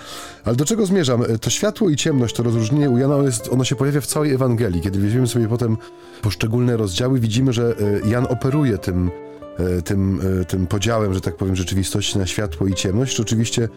[0.46, 1.24] Ale do czego zmierzam?
[1.41, 4.82] To światło i ciemność, to rozróżnienie u Jana, jest, ono się pojawia w całej Ewangelii.
[4.82, 5.78] Kiedy weźmiemy sobie potem
[6.22, 9.12] poszczególne rozdziały, widzimy, że e, Jan operuje tym
[9.58, 13.69] e, tym, e, tym podziałem, że tak powiem, rzeczywistości na światło i ciemność, oczywiście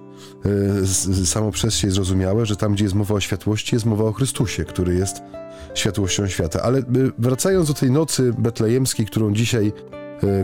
[1.22, 4.12] e, samo przez się zrozumiałe, że tam, gdzie jest mowa o światłości, jest mowa o
[4.12, 5.16] Chrystusie, który jest
[5.78, 6.62] światłością świata.
[6.62, 6.82] Ale
[7.18, 9.72] wracając do tej nocy betlejemskiej, którą dzisiaj,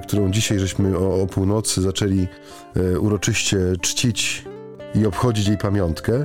[0.03, 2.27] którą dzisiaj żeśmy o, o północy zaczęli
[3.01, 4.45] uroczyście czcić
[4.95, 6.25] i obchodzić jej pamiątkę,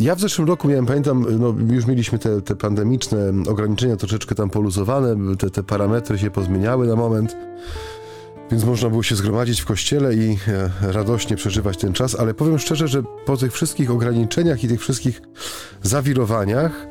[0.00, 3.18] ja w zeszłym roku miałem, pamiętam, no, już mieliśmy te, te pandemiczne
[3.48, 7.36] ograniczenia troszeczkę tam poluzowane, te, te parametry się pozmieniały na moment,
[8.50, 12.58] więc można było się zgromadzić w kościele i e, radośnie przeżywać ten czas, ale powiem
[12.58, 15.22] szczerze, że po tych wszystkich ograniczeniach i tych wszystkich
[15.82, 16.86] zawirowaniach,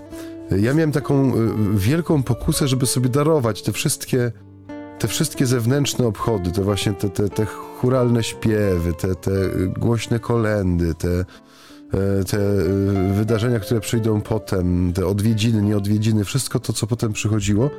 [0.57, 1.33] ja miałem taką e,
[1.75, 4.31] wielką pokusę, żeby sobie darować te wszystkie,
[4.99, 9.31] te wszystkie zewnętrzne obchody, te właśnie te, te, te churalne śpiewy, te, te
[9.77, 11.25] głośne kolendy, te
[11.93, 17.69] E, te e, wydarzenia, które przyjdą potem, te odwiedziny, nieodwiedziny, wszystko to, co potem przychodziło.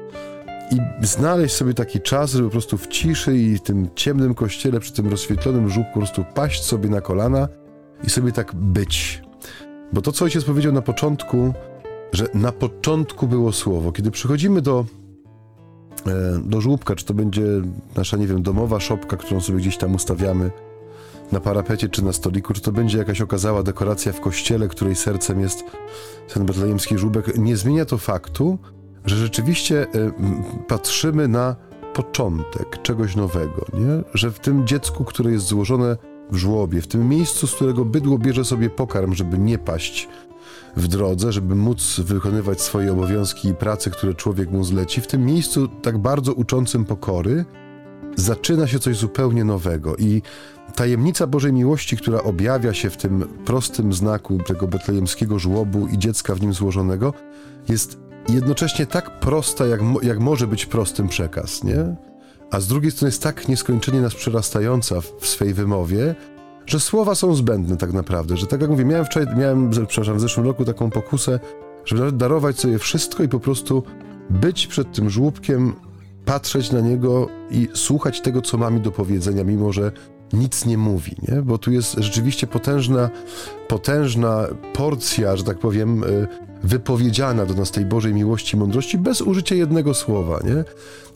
[0.71, 4.93] I znaleźć sobie taki czas, żeby po prostu w ciszy i tym ciemnym kościele, przy
[4.93, 7.49] tym rozświetlonym żółku, po prostu paść sobie na kolana
[8.05, 9.23] i sobie tak być.
[9.93, 11.55] Bo to, co ojciec powiedział na początku,
[12.13, 13.93] że na początku było słowo.
[13.93, 14.85] Kiedy przychodzimy do,
[16.07, 17.43] e, do żłóbka, czy to będzie
[17.97, 20.51] nasza, nie wiem, domowa szopka, którą sobie gdzieś tam ustawiamy,
[21.33, 25.41] na parapecie czy na stoliku, czy to będzie jakaś okazała dekoracja w kościele, której sercem
[25.41, 25.65] jest
[26.35, 28.59] ten betlejemski żółbek, nie zmienia to faktu,
[29.05, 30.13] że rzeczywiście y,
[30.69, 31.57] patrzymy na
[31.95, 34.03] początek czegoś nowego, nie?
[34.15, 35.97] że w tym dziecku, które jest złożone
[36.31, 40.09] w żłobie, w tym miejscu, z którego bydło bierze sobie pokarm, żeby nie paść
[40.77, 45.25] w drodze, żeby móc wykonywać swoje obowiązki i prace, które człowiek mu zleci, w tym
[45.25, 47.45] miejscu tak bardzo uczącym pokory,
[48.17, 50.23] zaczyna się coś zupełnie nowego i
[50.75, 56.35] tajemnica Bożej miłości, która objawia się w tym prostym znaku tego betlejemskiego żłobu i dziecka
[56.35, 57.15] w nim złożonego,
[57.69, 61.97] jest jednocześnie tak prosta, jak, jak może być prostym przekaz, nie?
[62.51, 66.15] A z drugiej strony jest tak nieskończenie nas przerastająca w, w swej wymowie,
[66.67, 70.21] że słowa są zbędne tak naprawdę, że tak jak mówię, miałem wczoraj, miałem, przepraszam, w
[70.21, 71.41] zeszłym roku taką pokusę,
[71.85, 73.83] żeby darować sobie wszystko i po prostu
[74.31, 75.73] być przed tym żłóbkiem
[76.25, 79.93] patrzeć na niego i słuchać tego, co ma mi do powiedzenia, mimo że
[80.33, 81.43] nic nie mówi, nie?
[81.43, 83.11] Bo tu jest rzeczywiście potężna,
[83.69, 86.27] potężna porcja, że tak powiem, y,
[86.63, 90.65] wypowiedziana do nas tej Bożej miłości i mądrości bez użycia jednego słowa, nie?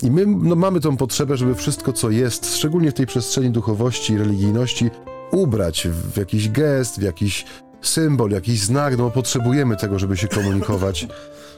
[0.07, 4.13] I my no, mamy tą potrzebę, żeby wszystko, co jest, szczególnie w tej przestrzeni duchowości
[4.13, 4.89] i religijności,
[5.31, 7.45] ubrać w jakiś gest, w jakiś
[7.81, 11.07] symbol, jakiś znak, no potrzebujemy tego, żeby się komunikować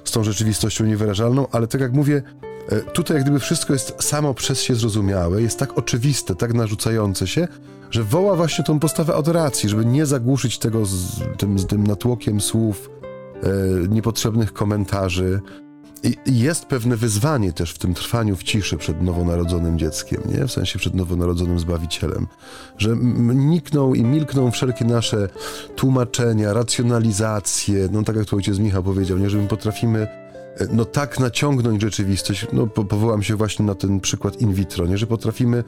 [0.03, 2.23] z tą rzeczywistością niewyrażalną, ale tak jak mówię,
[2.69, 7.27] E, tutaj jak gdyby wszystko jest samo przez się zrozumiałe, jest tak oczywiste, tak narzucające
[7.27, 7.47] się,
[7.91, 12.41] że woła właśnie tą postawę adoracji, żeby nie zagłuszyć tego z tym, z tym natłokiem
[12.41, 12.89] słów,
[13.43, 15.41] e, niepotrzebnych komentarzy.
[16.25, 20.47] Jest pewne wyzwanie też w tym trwaniu w ciszy przed nowonarodzonym dzieckiem, nie?
[20.47, 22.27] w sensie przed nowonarodzonym Zbawicielem,
[22.77, 22.95] że
[23.33, 25.29] nikną i milkną wszelkie nasze
[25.75, 29.29] tłumaczenia, racjonalizacje, no tak jak tu ojciec Michał powiedział, nie?
[29.29, 30.07] że my potrafimy
[30.71, 34.97] no tak naciągnąć rzeczywistość, no po, powołam się właśnie na ten przykład in vitro, nie?
[34.97, 35.63] że potrafimy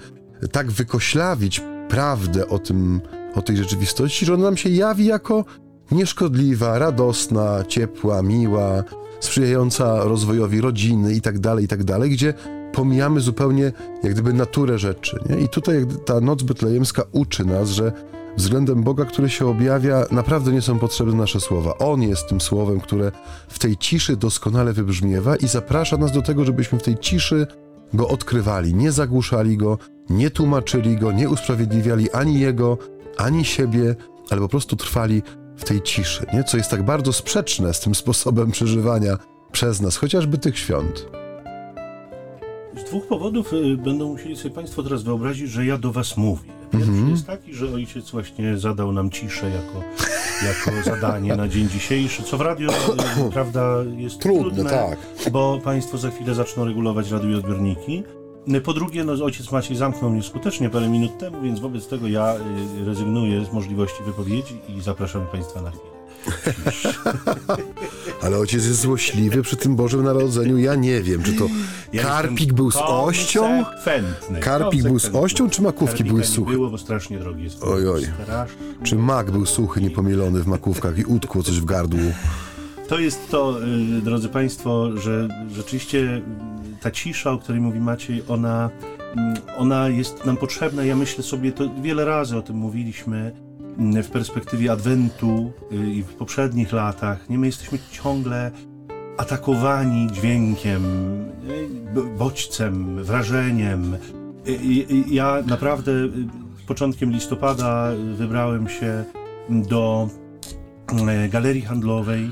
[0.51, 3.01] tak wykoślawić prawdę o tym,
[3.35, 5.45] o tej rzeczywistości, że ona nam się jawi jako
[5.91, 8.83] nieszkodliwa, radosna, ciepła, miła,
[9.21, 12.33] sprzyjająca rozwojowi rodziny i tak dalej, i tak dalej, gdzie
[12.73, 13.71] pomijamy zupełnie
[14.03, 15.19] jak gdyby naturę rzeczy.
[15.29, 15.39] Nie?
[15.39, 17.91] I tutaj ta noc betlejemska uczy nas, że
[18.37, 21.77] względem Boga, który się objawia, naprawdę nie są potrzebne nasze słowa.
[21.77, 23.11] On jest tym słowem, które
[23.47, 27.47] w tej ciszy doskonale wybrzmiewa i zaprasza nas do tego, żebyśmy w tej ciszy
[27.93, 29.77] go odkrywali, nie zagłuszali go,
[30.09, 32.77] nie tłumaczyli go, nie usprawiedliwiali ani jego,
[33.17, 33.95] ani siebie,
[34.29, 35.21] ale po prostu trwali
[35.61, 36.43] w tej ciszy, nie?
[36.43, 39.17] co jest tak bardzo sprzeczne z tym sposobem przeżywania
[39.51, 41.07] przez nas, chociażby tych świąt.
[42.77, 46.49] Z dwóch powodów y, będą musieli sobie Państwo teraz wyobrazić, że ja do Was mówię.
[46.71, 47.11] Pierwszy mm -hmm.
[47.11, 49.83] jest taki, że ojciec właśnie zadał nam ciszę jako,
[50.47, 52.69] jako zadanie na dzień dzisiejszy, co w radio,
[53.33, 54.99] prawda, jest trudne, trudne tak.
[55.31, 58.03] bo Państwo za chwilę zaczną regulować radioodbiorniki.
[58.63, 62.35] Po drugie, no, ojciec Maciej zamknął mnie skutecznie parę minut temu, więc wobec tego ja
[62.81, 65.91] y, rezygnuję z możliwości wypowiedzi i zapraszam Państwa na chwilę.
[68.23, 70.57] Ale ojciec jest złośliwy przy tym Bożym Narodzeniu.
[70.57, 71.47] Ja nie wiem, czy to
[71.93, 73.65] ja karpik był z ością?
[74.39, 76.51] Karpik był z ością, czy makówki Karpika były suche?
[76.51, 77.63] było, bo strasznie drogi jest.
[77.63, 78.07] Oj, oj.
[78.83, 81.99] Czy mak był suchy, niepomilony w makówkach i utkło coś w gardło?
[82.87, 83.59] To jest to,
[83.97, 86.21] y, drodzy Państwo, że rzeczywiście
[86.81, 88.69] ta cisza, o której mówi Maciej, ona,
[89.15, 90.83] mm, ona jest nam potrzebna.
[90.83, 93.31] Ja myślę sobie, to wiele razy o tym mówiliśmy,
[94.03, 98.51] w perspektywie Adwentu y, i w poprzednich latach, nie my jesteśmy ciągle
[99.17, 100.83] atakowani dźwiękiem,
[101.97, 103.97] y, bodźcem, wrażeniem,
[105.07, 105.91] Ja naprawdę
[106.67, 109.03] początkiem listopada wybrałem się
[109.49, 110.09] do
[111.29, 112.31] galerii handlowej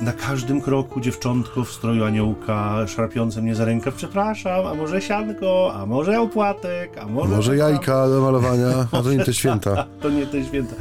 [0.00, 3.92] na każdym kroku dziewczątko w stroju aniołka szarpiące mnie za rękę.
[3.92, 7.36] Przepraszam, a może sianko, a może opłatek, a może...
[7.36, 9.86] Może jajka do malowania, a to nie te święta.
[10.02, 10.74] to nie te święta.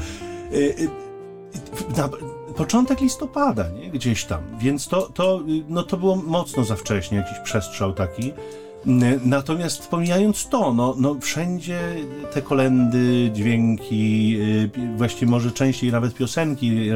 [0.52, 2.10] E, e, na
[2.56, 3.92] początek listopada, nie?
[3.92, 4.42] Gdzieś tam.
[4.60, 8.34] Więc to, to, no to było mocno za wcześnie, jakiś przestrzał taki.
[9.26, 11.80] Natomiast pomijając to, no, no wszędzie
[12.34, 16.96] te kolendy, dźwięki, y, właściwie może częściej nawet piosenki y,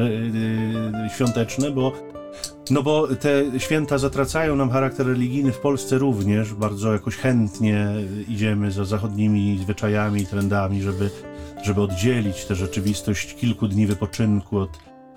[1.06, 1.92] y, świąteczne, bo
[2.70, 6.54] no bo te święta zatracają nam charakter religijny w Polsce również.
[6.54, 7.86] Bardzo jakoś chętnie
[8.28, 11.10] idziemy za zachodnimi zwyczajami trendami, żeby,
[11.62, 14.70] żeby oddzielić tę rzeczywistość kilku dni wypoczynku od,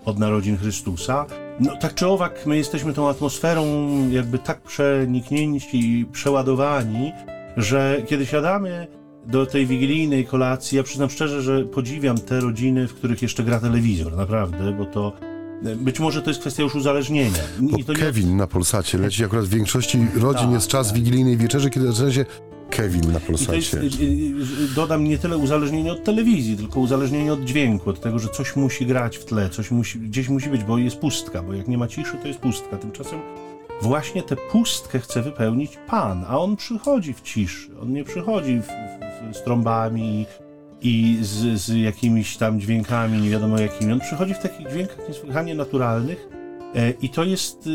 [0.06, 1.26] od narodzin Chrystusa.
[1.60, 3.66] No tak czy owak, my jesteśmy tą atmosferą
[4.10, 7.12] jakby tak przeniknięci i przeładowani,
[7.58, 8.88] że kiedy siadamy
[9.26, 13.60] do tej wigilijnej kolacji, ja przyznam szczerze, że podziwiam te rodziny, w których jeszcze gra
[13.60, 15.14] telewizor, naprawdę, bo to
[15.76, 17.44] być może to jest kwestia już uzależnienia.
[17.88, 18.36] To Kevin nie...
[18.36, 20.96] na Polsacie leci akurat w większości rodzin tak, jest czas tak.
[20.96, 22.26] wigilijnej wieczerzy, kiedy zaczyna się
[22.76, 23.56] Kevin na Polsacie.
[23.56, 24.06] Jest, y, y,
[24.64, 28.56] y, dodam nie tyle uzależnienie od telewizji, tylko uzależnienie od dźwięku, od tego, że coś
[28.56, 31.78] musi grać w tle, coś musi, gdzieś musi być, bo jest pustka, bo jak nie
[31.78, 32.78] ma ciszy, to jest pustka.
[32.78, 33.20] Tymczasem
[33.82, 37.70] właśnie tę pustkę chce wypełnić Pan, a On przychodzi w ciszy.
[37.82, 38.68] On nie przychodzi w,
[39.32, 40.26] w, z trąbami
[40.82, 43.94] i z, z jakimiś tam dźwiękami, nie wiadomo jakimi.
[43.94, 46.30] On przychodzi w takich dźwiękach niesłychanie naturalnych
[46.76, 47.70] e, i to jest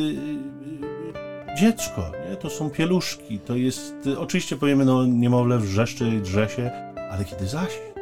[1.61, 2.37] dziecko, nie?
[2.37, 6.71] to są pieluszki, to jest, oczywiście powiemy, no niemowlę wrzeszczy, drze się,
[7.11, 7.93] ale kiedy zaśnie,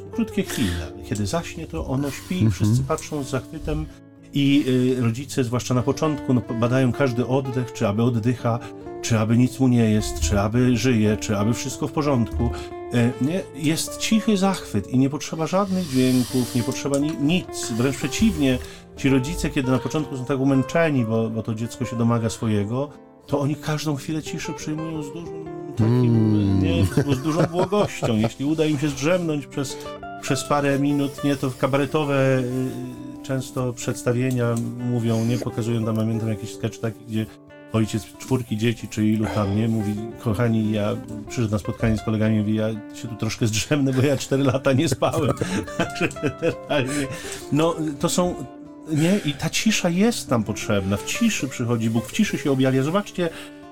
[0.00, 2.50] są krótkie chwile, kiedy zaśnie, to ono śpi, -hmm.
[2.50, 3.86] wszyscy patrzą z zachwytem
[4.32, 4.64] i
[4.98, 8.58] y, rodzice, zwłaszcza na początku, no, badają każdy oddech, czy aby oddycha,
[9.02, 12.50] czy aby nic mu nie jest, czy aby żyje, czy aby wszystko w porządku.
[12.94, 13.40] Y, nie?
[13.54, 18.58] Jest cichy zachwyt i nie potrzeba żadnych dźwięków, nie potrzeba ni nic, wręcz przeciwnie,
[18.98, 22.90] ci rodzice, kiedy na początku są tak umęczeni, bo, bo to dziecko się domaga swojego,
[23.26, 26.62] to oni każdą chwilę ciszy przyjmują z dużym takim, mm.
[26.62, 26.84] nie,
[27.16, 28.16] z dużą błogością.
[28.16, 29.76] Jeśli uda im się zdrzemnąć przez,
[30.22, 34.54] przez parę minut, nie, to kabaretowe y, często przedstawienia
[34.90, 37.26] mówią, nie, pokazują tam, pamiętam jakiś sketch taki, gdzie
[37.72, 40.96] ojciec czwórki dzieci, czy ilu tam, nie, mówi, kochani, ja
[41.28, 44.72] przyszedł na spotkanie z kolegami, mówi, ja się tu troszkę zdrzemnę, bo ja cztery lata
[44.72, 45.32] nie spałem.
[47.52, 48.34] no, to są,
[48.90, 49.20] nie?
[49.24, 50.96] I ta cisza jest nam potrzebna.
[50.96, 52.82] W ciszy przychodzi Bóg, w ciszy się objawia.
[52.82, 53.28] Zobaczcie,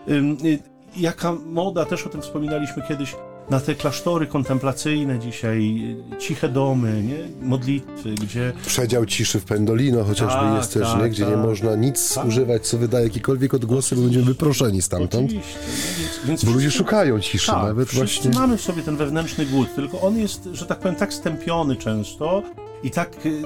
[0.08, 0.58] y,
[0.96, 3.14] jaka moda, też o tym wspominaliśmy kiedyś,
[3.50, 5.74] na te klasztory kontemplacyjne dzisiaj,
[6.18, 7.46] ciche domy, nie?
[7.46, 8.52] modlitwy, gdzie...
[8.66, 11.08] Przedział ciszy w Pendolino chociażby tak, jest też, tak, nie?
[11.08, 11.36] gdzie tak.
[11.36, 12.26] nie można nic tak.
[12.26, 15.30] używać, co wydaje jakiekolwiek odgłosy, bo będziemy wyproszeni stamtąd.
[15.30, 15.58] Oczywiście.
[15.66, 18.30] No więc, więc bo ludzie szukają ciszy tak, nawet właśnie.
[18.30, 22.42] mamy w sobie ten wewnętrzny głód, tylko on jest, że tak powiem, tak stępiony często
[22.82, 23.42] i tak y,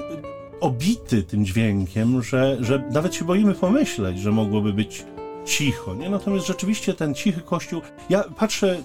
[0.61, 5.05] obity tym dźwiękiem, że, że nawet się boimy pomyśleć, że mogłoby być
[5.45, 5.95] cicho.
[5.95, 6.09] Nie?
[6.09, 7.81] Natomiast rzeczywiście ten cichy kościół.
[8.09, 8.77] Ja patrzę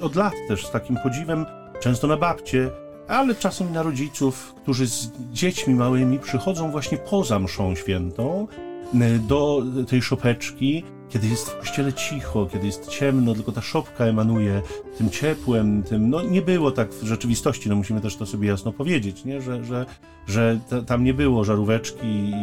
[0.00, 1.46] y, od lat też z takim podziwem,
[1.80, 2.70] często na babcie,
[3.08, 8.48] ale czasem na rodziców, którzy z dziećmi małymi przychodzą właśnie poza mszą świętą
[8.94, 14.04] y, do tej szopeczki kiedy jest w kościele cicho, kiedy jest ciemno, tylko ta szopka
[14.04, 14.62] emanuje
[14.98, 18.72] tym ciepłem, tym, no nie było tak w rzeczywistości, no musimy też to sobie jasno
[18.72, 19.40] powiedzieć, nie?
[19.40, 19.86] że, że,
[20.26, 22.34] że tam nie było żaróweczki i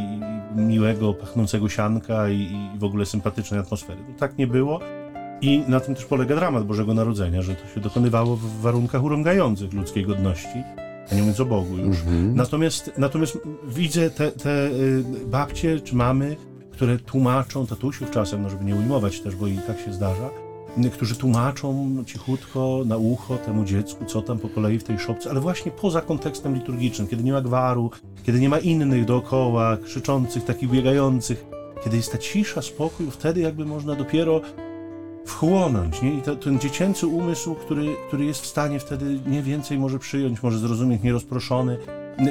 [0.55, 2.41] miłego, pachnącego sianka i,
[2.75, 3.99] i w ogóle sympatycznej atmosfery.
[4.13, 4.79] To tak nie było
[5.41, 9.73] i na tym też polega dramat Bożego Narodzenia, że to się dokonywało w warunkach urągających
[9.73, 10.63] ludzkiej godności,
[11.11, 11.97] a nie mówiąc o Bogu już.
[11.97, 12.35] Mhm.
[12.35, 16.35] Natomiast, natomiast widzę te, te y, babcie czy mamy,
[16.81, 20.29] które tłumaczą, tatusiów czasem, no żeby nie ujmować też, bo i tak się zdarza,
[20.93, 25.39] którzy tłumaczą cichutko na ucho temu dziecku, co tam po kolei w tej szopce, ale
[25.39, 27.91] właśnie poza kontekstem liturgicznym, kiedy nie ma gwaru,
[28.23, 31.45] kiedy nie ma innych dookoła, krzyczących, takich biegających,
[31.83, 34.41] kiedy jest ta cisza, spokój, wtedy jakby można dopiero
[35.25, 36.13] wchłonąć, nie?
[36.13, 40.43] I to, ten dziecięcy umysł, który, który jest w stanie wtedy nie więcej może przyjąć,
[40.43, 41.77] może zrozumieć, nierozproszony,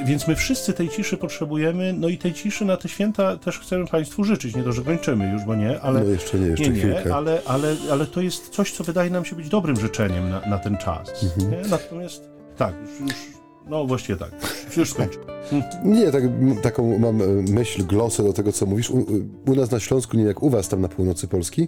[0.05, 3.87] więc my wszyscy tej ciszy potrzebujemy, no i tej ciszy na te święta też chcemy
[3.87, 4.55] Państwu życzyć.
[4.55, 6.03] Nie to, że kończymy już, bo nie, ale.
[6.03, 9.25] No jeszcze nie, jeszcze nie, nie ale, ale, ale to jest coś, co wydaje nam
[9.25, 11.25] się być dobrym życzeniem na, na ten czas.
[11.37, 11.69] Mhm.
[11.69, 13.13] Natomiast tak, już, już,
[13.69, 14.31] no właściwie tak,
[14.77, 15.17] już skończę.
[15.85, 16.23] Nie, tak,
[16.61, 18.89] taką mam e, myśl, glosę do tego, co mówisz.
[18.89, 19.05] U,
[19.47, 21.67] u nas na Śląsku, nie jak u was tam na północy Polski,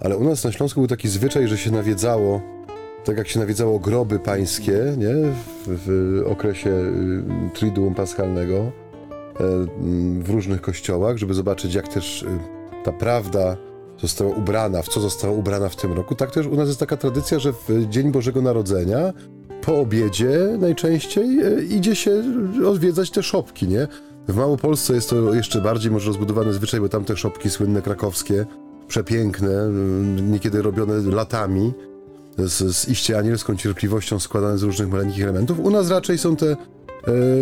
[0.00, 2.57] ale u nas na Śląsku był taki zwyczaj, że się nawiedzało
[3.08, 5.14] tak jak się nawiedzało groby pańskie nie?
[5.66, 7.22] W, okresie y,
[7.54, 8.70] Triduum Paschalnego e,
[10.22, 12.26] w różnych kościołach, żeby zobaczyć, jak też y,
[12.84, 13.56] ta prawda
[13.98, 16.14] została ubrana, w co została ubrana w tym roku.
[16.14, 19.12] Tak też u nas jest taka tradycja, że w Dzień Bożego Narodzenia
[19.62, 22.22] po obiedzie najczęściej e, idzie się
[22.66, 23.88] odwiedzać te szopki, nie?
[24.28, 28.46] W Małopolsce jest to jeszcze bardziej może rozbudowany zwyczaj, bo tam te szopki słynne krakowskie,
[28.88, 31.72] przepiękne, mm, niekiedy robione latami,
[32.38, 35.60] z, z iście anielską cierpliwością składane z różnych maleńkich elementów.
[35.60, 36.56] U nas raczej są te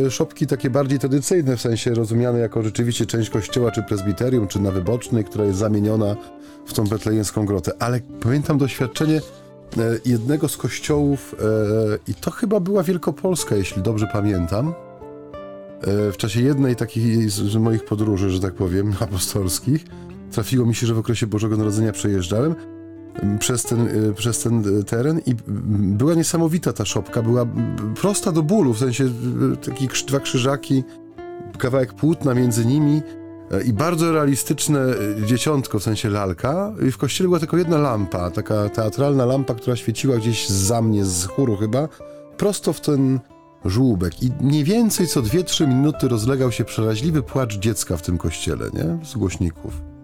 [0.06, 4.60] e, szopki takie bardziej tradycyjne, w sensie rozumiane jako rzeczywiście część kościoła, czy prezbiterium, czy
[4.60, 6.16] na wybocznej, która jest zamieniona
[6.66, 7.72] w tą betlejemską grotę.
[7.78, 9.20] Ale pamiętam doświadczenie e,
[10.04, 14.68] jednego z kościołów e, i to chyba była Wielkopolska, jeśli dobrze pamiętam.
[15.80, 19.84] E, w czasie jednej takich z, z moich podróży, że tak powiem, apostolskich,
[20.32, 22.54] trafiło mi się, że w okresie Bożego Narodzenia przejeżdżałem
[23.38, 25.34] przez ten, y, przez ten y, teren i
[25.96, 27.46] była niesamowita ta szopka, była
[28.00, 30.84] prosta do bólu, w sensie y, takie dwa krzyżaki,
[31.58, 33.02] kawałek płótna między nimi
[33.64, 34.80] i bardzo realistyczne
[35.26, 39.76] dzieciątko, w sensie lalka i w kościele była tylko jedna lampa, taka teatralna lampa, która
[39.76, 41.88] świeciła gdzieś za mnie, z chóru chyba,
[42.36, 43.20] prosto w ten
[43.64, 48.70] żłóbek i mniej więcej co 2-3 minuty rozlegał się przeraźliwy płacz dziecka w tym kościele,
[48.72, 49.06] nie?
[49.06, 49.95] Z głośników.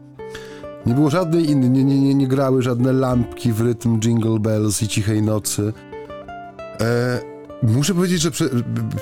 [0.87, 4.83] Nie było żadnej innej, nie, nie, nie, nie grały żadne lampki w rytm Jingle Bells
[4.83, 5.73] i Cichej Nocy.
[6.81, 7.21] E,
[7.63, 8.49] muszę powiedzieć, że prze,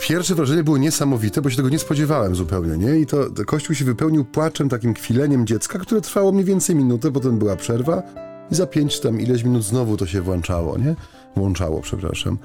[0.01, 2.99] pierwsze wrażenie było niesamowite, bo się tego nie spodziewałem zupełnie, nie?
[2.99, 7.13] I to, to kościół się wypełnił płaczem, takim kwileniem dziecka, które trwało mniej więcej minutę,
[7.13, 8.03] potem była przerwa
[8.51, 10.95] i za pięć tam ileś minut znowu to się włączało, nie?
[11.37, 12.39] Włączało, przepraszam.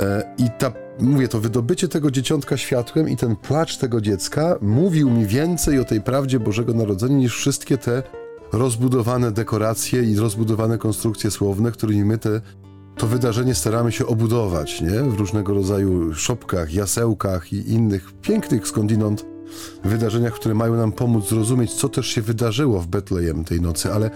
[0.00, 5.10] E, I ta, mówię, to wydobycie tego dzieciątka światłem i ten płacz tego dziecka mówił
[5.10, 8.02] mi więcej o tej prawdzie Bożego Narodzenia niż wszystkie te
[8.52, 12.40] rozbudowane dekoracje i rozbudowane konstrukcje słowne, którymi my te,
[12.96, 15.02] to wydarzenie staramy się obudować, nie?
[15.02, 19.26] W różnego rodzaju szopkach, jasełkach i innych pięknych skądinąd
[19.84, 24.10] wydarzeniach, które mają nam pomóc zrozumieć, co też się wydarzyło w Betlejem tej nocy, ale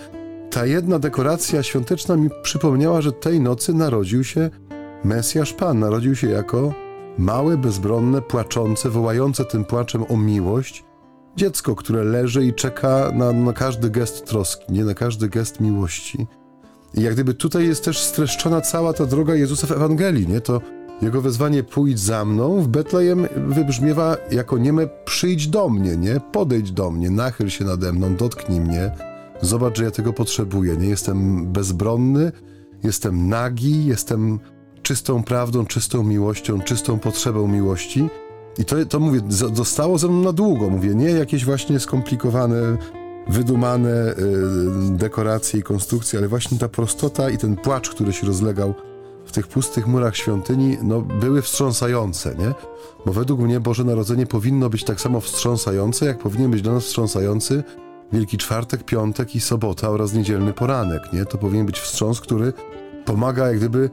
[0.50, 4.50] ta jedna dekoracja świąteczna mi przypomniała, że tej nocy narodził się
[5.04, 6.74] Mesjasz Pan, narodził się jako
[7.18, 10.84] małe, bezbronne, płaczące, wołające tym płaczem o miłość,
[11.36, 16.26] dziecko, które leży i czeka na, na każdy gest troski, nie na każdy gest miłości.
[16.94, 20.40] I jak gdyby tutaj jest też streszczona cała ta droga Jezusa w Ewangelii, nie?
[20.40, 20.60] To
[21.02, 26.20] jego wezwanie pójdź za mną w Betlejem wybrzmiewa jako nieme przyjdź do mnie, nie?
[26.32, 28.90] Podejdź do mnie, nachyl się nade mną, dotknij mnie.
[29.42, 30.88] Zobacz, że ja tego potrzebuję, nie?
[30.88, 32.32] Jestem bezbronny,
[32.82, 34.38] jestem nagi, jestem
[34.82, 38.08] czystą prawdą, czystą miłością, czystą potrzebą miłości
[38.58, 39.20] i to, to mówię,
[39.54, 42.76] zostało ze mną na długo, mówię, nie jakieś właśnie skomplikowane,
[43.28, 44.14] wydumane y,
[44.90, 48.74] dekoracje i konstrukcje, ale właśnie ta prostota i ten płacz, który się rozlegał
[49.26, 52.54] w tych pustych murach świątyni, no były wstrząsające, nie?
[53.06, 56.84] Bo według mnie Boże Narodzenie powinno być tak samo wstrząsające, jak powinien być dla nas
[56.84, 57.62] wstrząsający
[58.12, 61.24] Wielki Czwartek, Piątek i Sobota oraz niedzielny poranek, nie?
[61.24, 62.52] To powinien być wstrząs, który
[63.04, 63.90] pomaga jak gdyby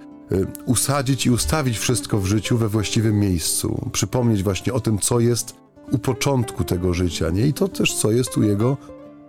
[0.66, 3.90] usadzić i ustawić wszystko w życiu we właściwym miejscu.
[3.92, 5.56] Przypomnieć właśnie o tym, co jest
[5.92, 7.48] u początku tego życia, nie?
[7.48, 8.78] I to też, co jest u jego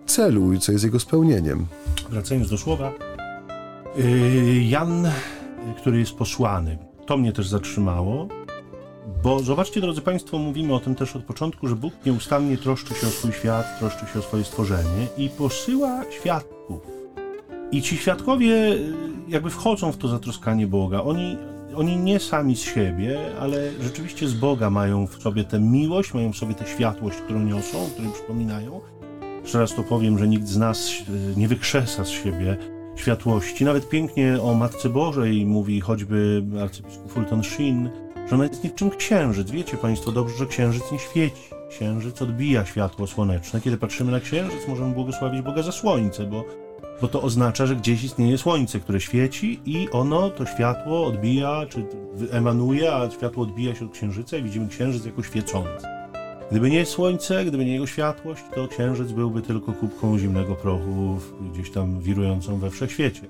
[0.06, 1.66] celu i co jest jego spełnieniem.
[2.10, 2.92] Wracając do słowa,
[3.96, 5.10] yy, Jan,
[5.76, 8.28] który jest posłany, to mnie też zatrzymało,
[9.22, 13.06] bo zobaczcie, drodzy Państwo, mówimy o tym też od początku, że Bóg nieustannie troszczy się
[13.06, 17.01] o swój świat, troszczy się o swoje stworzenie i posyła świadków
[17.72, 18.94] i ci świadkowie y,
[19.28, 21.02] jakby wchodzą w to zatroskanie Boga.
[21.02, 21.36] Oni,
[21.76, 26.32] oni nie sami z siebie, ale rzeczywiście z Boga mają w sobie tę miłość, mają
[26.32, 28.80] w sobie tę światłość, którą niosą, którą przypominają.
[29.42, 30.94] Jeszcze raz to powiem, że nikt z nas y,
[31.36, 32.56] nie wykrzesa z siebie
[32.96, 33.64] światłości.
[33.64, 37.90] Nawet pięknie o Matce Bożej mówi choćby arcybiskup Fulton Sheen,
[38.28, 39.50] że ona jest niczym księżyc.
[39.50, 41.42] Wiecie Państwo dobrze, że księżyc nie świeci.
[41.70, 43.60] Księżyc odbija światło słoneczne.
[43.60, 46.44] Kiedy patrzymy na księżyc, możemy błogosławić Boga za słońce, bo
[47.00, 51.84] bo to oznacza, że gdzieś istnieje słońce, które świeci i ono to światło odbija, czy
[52.30, 55.86] emanuje, a światło odbija się od księżyca i widzimy księżyc jako świecący.
[56.50, 61.18] Gdyby nie słońce, gdyby nie jego światłość, to księżyc byłby tylko kubką zimnego prochu
[61.52, 63.26] gdzieś tam wirującą we wszechświecie.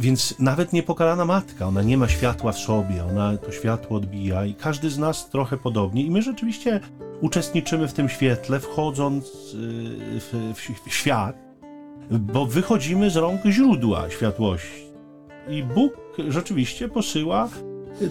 [0.00, 4.54] Więc nawet niepokalana matka, ona nie ma światła w sobie, ona to światło odbija i
[4.54, 6.02] każdy z nas trochę podobnie.
[6.02, 6.80] I my rzeczywiście
[7.20, 11.47] uczestniczymy w tym świetle, wchodząc y, w, w, w świat,
[12.10, 14.88] bo wychodzimy z rąk źródła światłości.
[15.48, 15.92] I Bóg
[16.28, 17.48] rzeczywiście posyła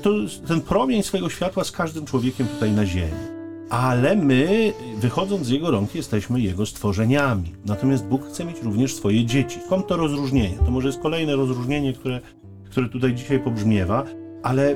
[0.02, 0.12] to,
[0.48, 3.38] ten promień swojego światła z każdym człowiekiem tutaj na ziemi.
[3.70, 7.56] Ale my, wychodząc z Jego rąk, jesteśmy Jego stworzeniami.
[7.66, 9.60] Natomiast Bóg chce mieć również swoje dzieci.
[9.66, 10.58] Skąd to rozróżnienie?
[10.66, 12.22] To może jest kolejne rozróżnienie, które,
[12.66, 14.04] które tutaj dzisiaj pobrzmiewa,
[14.44, 14.76] ale y,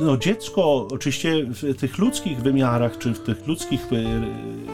[0.00, 4.04] no, dziecko oczywiście w tych ludzkich wymiarach, czy w tych ludzkich y,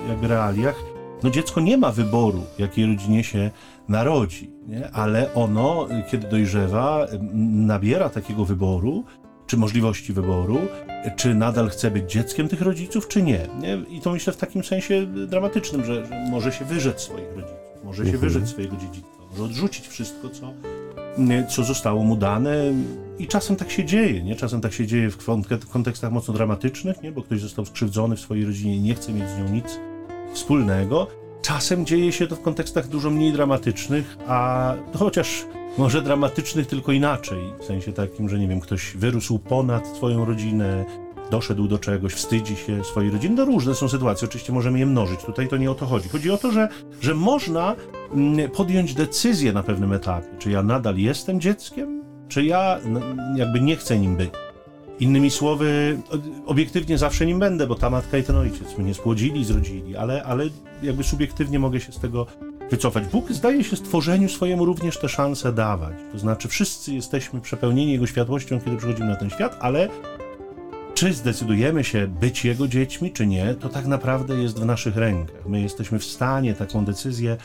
[0.09, 0.96] jakby realiach
[1.27, 3.51] No dziecko nie ma wyboru, jakiej rodzinie się
[3.89, 4.91] narodzi, nie?
[4.91, 7.07] ale ono, kiedy dojrzewa,
[7.45, 9.05] nabiera takiego wyboru,
[9.47, 10.59] czy możliwości wyboru,
[11.17, 13.41] czy nadal chce być dzieckiem tych rodziców, czy nie.
[13.61, 13.97] nie?
[13.97, 18.05] I to myślę w takim sensie dramatycznym, że, że może się wyrzec swoich rodziców, może
[18.05, 18.21] się mhm.
[18.21, 20.53] wyrzec swojego dziedzictwa, może odrzucić wszystko, co,
[21.49, 22.55] co zostało mu dane.
[23.19, 24.37] I czasem tak się dzieje, nie?
[24.37, 27.13] Czasem tak się dzieje w kontekstach mocno dramatycznych, nie?
[27.13, 29.79] Bo ktoś został skrzywdzony w swojej rodzinie i nie chce mieć z nią nic
[30.33, 31.07] wspólnego.
[31.43, 35.47] Czasem dzieje się to w kontekstach dużo mniej dramatycznych, a chociaż
[35.79, 40.85] może dramatycznych tylko inaczej, w sensie takim, że nie wiem, ktoś wyrósł ponad twoją rodzinę,
[41.31, 43.35] doszedł do czegoś, wstydzi się swojej rodziny.
[43.35, 45.21] No różne są sytuacje, oczywiście możemy je mnożyć.
[45.21, 46.09] Tutaj to nie o to chodzi.
[46.09, 46.69] Chodzi o to, że,
[47.01, 47.75] że można
[48.13, 52.79] mm, podjąć decyzję na pewnym etapie, czy ja nadal jestem dzieckiem, czy ja
[53.37, 54.31] jakby nie chcę nim być.
[55.01, 55.99] Innymi słowy,
[56.47, 60.45] obiektywnie zawsze nim będę, bo ta matka i ten ojciec mnie spłodzili, zrodzili, ale, ale
[60.83, 62.27] jakby subiektywnie mogę się z tego
[62.71, 63.05] wycofać.
[63.07, 65.95] Bóg zdaje się stworzeniu swojemu również tę szansę dawać.
[66.13, 69.89] To znaczy, wszyscy jesteśmy przepełnieni Jego światłością, kiedy przychodzimy na ten świat, ale
[70.95, 75.47] czy zdecydujemy się być Jego dziećmi, czy nie, to tak naprawdę jest w naszych rękach.
[75.47, 77.37] My jesteśmy w stanie taką decyzję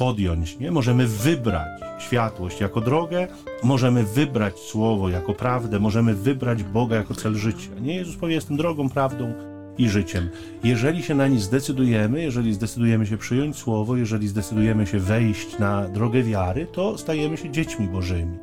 [0.00, 0.70] podjąć, nie?
[0.70, 3.28] Możemy wybrać światłość jako drogę,
[3.62, 7.70] możemy wybrać Słowo jako prawdę, możemy wybrać Boga jako cel życia.
[7.80, 9.32] Nie, Jezus powie, jestem drogą, prawdą
[9.78, 10.28] i życiem.
[10.64, 15.88] Jeżeli się na nie zdecydujemy, jeżeli zdecydujemy się przyjąć Słowo, jeżeli zdecydujemy się wejść na
[15.88, 18.38] drogę wiary, to stajemy się dziećmi Bożymi.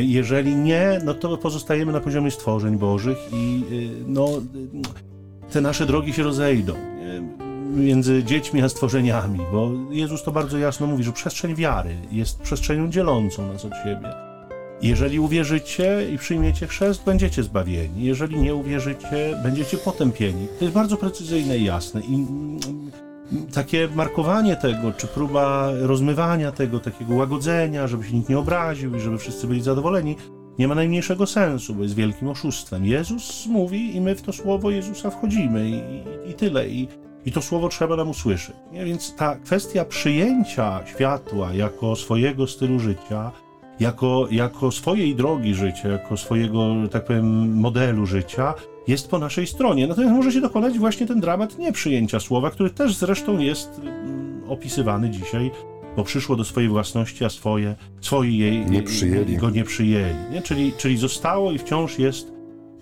[0.00, 4.28] Jeżeli nie, no to pozostajemy na poziomie stworzeń Bożych i y, no,
[5.52, 6.74] te nasze drogi się rozejdą.
[6.74, 7.41] Nie?
[7.72, 12.90] Między dziećmi a stworzeniami, bo Jezus to bardzo jasno mówi, że przestrzeń wiary jest przestrzenią
[12.90, 14.08] dzielącą nas od siebie.
[14.82, 18.04] Jeżeli uwierzycie i przyjmiecie chrzest, będziecie zbawieni.
[18.04, 20.48] Jeżeli nie uwierzycie, będziecie potępieni.
[20.58, 22.00] To jest bardzo precyzyjne i jasne.
[22.00, 22.60] I mm,
[23.54, 29.00] takie markowanie tego, czy próba rozmywania tego, takiego łagodzenia, żeby się nikt nie obraził i
[29.00, 30.16] żeby wszyscy byli zadowoleni,
[30.58, 32.86] nie ma najmniejszego sensu, bo jest wielkim oszustwem.
[32.86, 35.80] Jezus mówi i my w to słowo Jezusa wchodzimy i,
[36.30, 36.68] i tyle.
[36.68, 36.88] I
[37.26, 38.56] i to słowo trzeba nam usłyszeć.
[38.72, 38.84] Nie?
[38.84, 43.30] Więc ta kwestia przyjęcia światła jako swojego stylu życia,
[43.80, 48.54] jako, jako swojej drogi życia, jako swojego, tak powiem, modelu życia,
[48.88, 49.86] jest po naszej stronie.
[49.86, 55.10] Natomiast może się dokonać właśnie ten dramat nieprzyjęcia słowa, który też zresztą jest mm, opisywany
[55.10, 55.50] dzisiaj,
[55.96, 59.36] bo przyszło do swojej własności, a swoje, swoi jej nie przyjęli.
[59.36, 60.30] go nie przyjęli.
[60.30, 60.42] Nie?
[60.42, 62.32] Czyli, czyli zostało i wciąż jest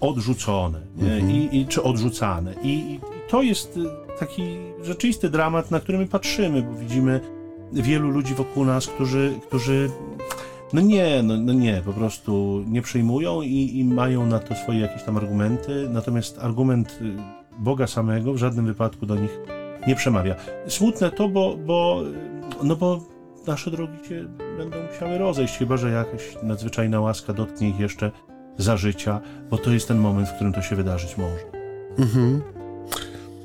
[0.01, 1.31] odrzucone, mhm.
[1.31, 2.55] I, I, czy odrzucane.
[2.63, 3.79] I, I to jest
[4.21, 7.21] taki rzeczywisty dramat, na który my patrzymy, bo widzimy
[7.73, 9.91] wielu ludzi wokół nas, którzy, którzy
[10.73, 14.81] no nie, no, no nie, po prostu nie przyjmują i, i mają na to swoje
[14.81, 17.17] jakieś tam argumenty, natomiast argument y,
[17.59, 19.39] Boga samego w żadnym wypadku do nich
[19.87, 20.35] nie przemawia.
[20.69, 22.03] Smutne to, bo, bo,
[22.63, 23.01] no bo
[23.47, 28.11] nasze drogi się będą musiały rozejść, chyba że jakaś nadzwyczajna łaska dotknie ich jeszcze
[28.57, 31.45] za życia, bo to jest ten moment, w którym to się wydarzyć może.
[31.99, 32.60] Mhm.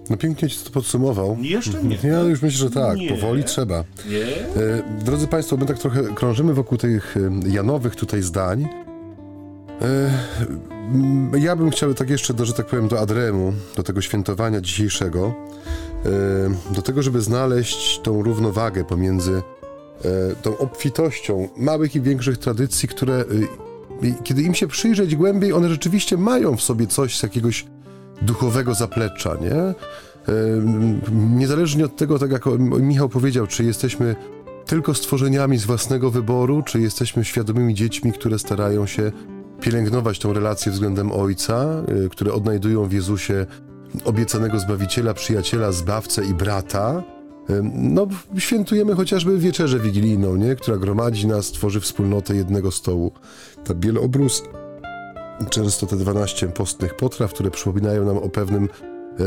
[0.09, 1.37] No pięknie ci to podsumował.
[1.41, 2.09] Jeszcze nie.
[2.09, 3.09] Ja już myślę, że tak, nie.
[3.09, 3.83] powoli trzeba.
[4.09, 4.25] Nie?
[4.61, 8.67] E, drodzy Państwo, my tak trochę krążymy wokół tych e, Janowych tutaj zdań.
[9.81, 14.61] E, ja bym chciał tak jeszcze, do, że tak powiem, do Adremu, do tego świętowania
[14.61, 15.33] dzisiejszego,
[16.71, 19.41] do tego, żeby znaleźć tą równowagę pomiędzy
[20.41, 23.25] tą obfitością małych i większych tradycji, które
[24.23, 27.65] kiedy im się przyjrzeć głębiej, one rzeczywiście mają w sobie coś z jakiegoś
[28.21, 29.73] duchowego zaplecza, nie?
[31.11, 32.45] Niezależnie od tego, tak jak
[32.79, 34.15] Michał powiedział, czy jesteśmy
[34.65, 39.11] tylko stworzeniami z własnego wyboru, czy jesteśmy świadomymi dziećmi, które starają się
[39.61, 43.45] pielęgnować tą relację względem Ojca, y, które odnajdują w Jezusie
[44.05, 47.03] obiecanego Zbawiciela, przyjaciela, Zbawcę i brata.
[47.73, 48.07] No,
[48.37, 50.55] świętujemy chociażby wieczerzę wigilijną, nie?
[50.55, 53.11] która gromadzi nas, tworzy wspólnotę jednego stołu.
[53.63, 54.43] Ta bielobrus
[55.49, 59.23] często te 12 postnych potraw, które przypominają nam o pewnym e,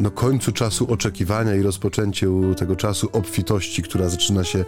[0.00, 4.64] no, końcu czasu oczekiwania i rozpoczęciu tego czasu obfitości, która zaczyna się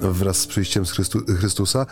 [0.00, 1.86] wraz z przyjściem z Chrystu, Chrystusa,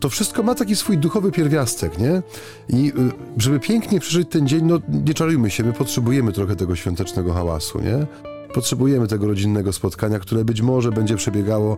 [0.00, 2.22] to wszystko ma taki swój duchowy pierwiastek, nie?
[2.68, 2.92] I y,
[3.36, 7.80] żeby pięknie przeżyć ten dzień, no nie czarujmy się, my potrzebujemy trochę tego świątecznego hałasu,
[7.80, 8.06] nie?
[8.54, 11.76] Potrzebujemy tego rodzinnego spotkania, które być może będzie przebiegało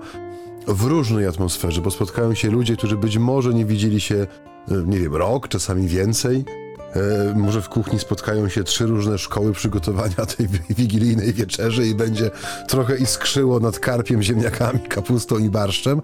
[0.66, 4.26] w różnej atmosferze, bo spotkają się ludzie, którzy być może nie widzieli się
[4.70, 6.44] E, nie wiem, rok, czasami więcej.
[6.94, 12.30] E, może w kuchni spotkają się trzy różne szkoły przygotowania tej wigilijnej wieczerzy i będzie
[12.68, 16.02] trochę iskrzyło nad karpiem, ziemniakami, kapustą i barszczem.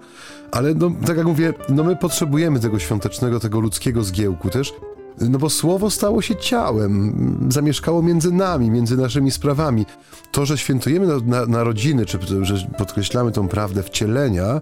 [0.51, 4.73] Ale no, tak jak mówię, no my potrzebujemy tego świątecznego, tego ludzkiego zgiełku też.
[5.21, 9.85] No bo słowo stało się ciałem, zamieszkało między nami, między naszymi sprawami.
[10.31, 11.07] To, że świętujemy
[11.47, 14.61] narodziny, czy że podkreślamy tą prawdę wcielenia,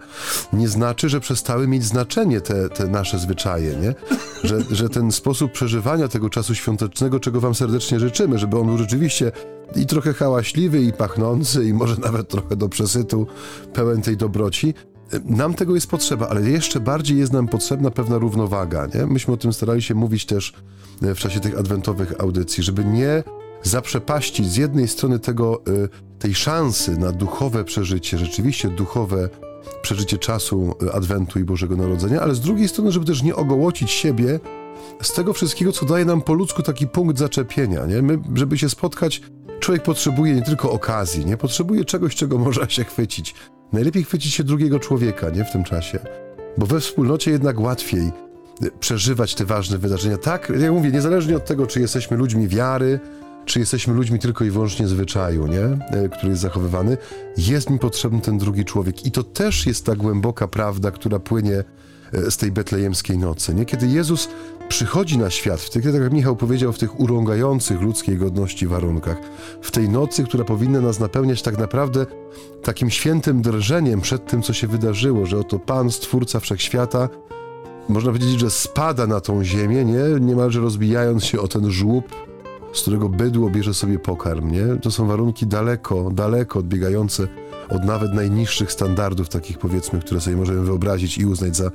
[0.54, 3.96] nie znaczy, że przestały mieć znaczenie te, te nasze zwyczaje, nie?
[4.44, 8.78] Że, że ten sposób przeżywania tego czasu świątecznego, czego Wam serdecznie życzymy, żeby on był
[8.78, 9.32] rzeczywiście
[9.76, 13.28] i trochę hałaśliwy, i pachnący, i może nawet trochę do przesytu,
[13.74, 14.74] pełen tej dobroci,
[15.26, 18.88] nam tego jest potrzeba, ale jeszcze bardziej jest nam potrzebna pewna równowaga.
[18.96, 19.06] Nie?
[19.06, 20.54] Myśmy o tym starali się mówić też
[21.02, 23.24] e, w czasie tych adwentowych audycji, żeby nie
[23.64, 29.30] zaprzepaścić z jednej strony tego, e, tej szansy na duchowe przeżycie, rzeczywiście duchowe
[29.82, 33.92] przeżycie czasu e, Adwentu i Bożego Narodzenia, ale z drugiej strony, żeby też nie ogołocić
[33.92, 34.40] siebie
[35.02, 37.86] z tego wszystkiego, co daje nam po ludzku taki punkt zaczepienia.
[37.86, 38.02] Nie?
[38.02, 39.22] My, żeby się spotkać,
[39.60, 43.36] człowiek potrzebuje nie tylko okazji, nie potrzebuje czegoś, czego może się chwycić.
[43.74, 46.00] Najlepiej chwycić się drugiego człowieka, nie w tym czasie.
[46.58, 48.12] Bo we wspólnocie jednak łatwiej e,
[48.80, 50.18] przeżywać te ważne wydarzenia.
[50.18, 53.00] Tak, jak mówię, niezależnie od tego, czy jesteśmy ludźmi wiary,
[53.46, 55.64] czy jesteśmy ludźmi tylko i wyłącznie zwyczaju, nie?
[55.64, 56.98] E, który jest zachowywany,
[57.38, 59.06] jest mi potrzebny ten drugi człowiek.
[59.06, 61.64] I to też jest ta głęboka prawda, która płynie
[62.14, 63.54] e, z tej betlejemskiej nocy.
[63.54, 63.66] Nie?
[63.66, 64.30] Kiedy Jezus
[64.70, 69.18] przychodzi na świat, w tych, tak jak Michał powiedział, w tych urągających ludzkiej godności warunkach,
[69.62, 72.06] w tej nocy, która powinna nas napełniać tak naprawdę
[72.64, 77.10] takim świętym drżeniem przed tym, co się wydarzyło, że oto Pan, Stwórca Wszechświata,
[77.90, 80.04] można powiedzieć, że spada na tą ziemię, nie?
[80.20, 82.06] niemalże rozbijając się o ten żłób,
[82.74, 84.52] z którego bydło bierze sobie pokarm.
[84.52, 84.66] Nie?
[84.82, 87.28] To są warunki daleko, daleko odbiegające
[87.70, 91.72] od nawet najniższych standardów, takich powiedzmy, które sobie możemy wyobrazić i uznać za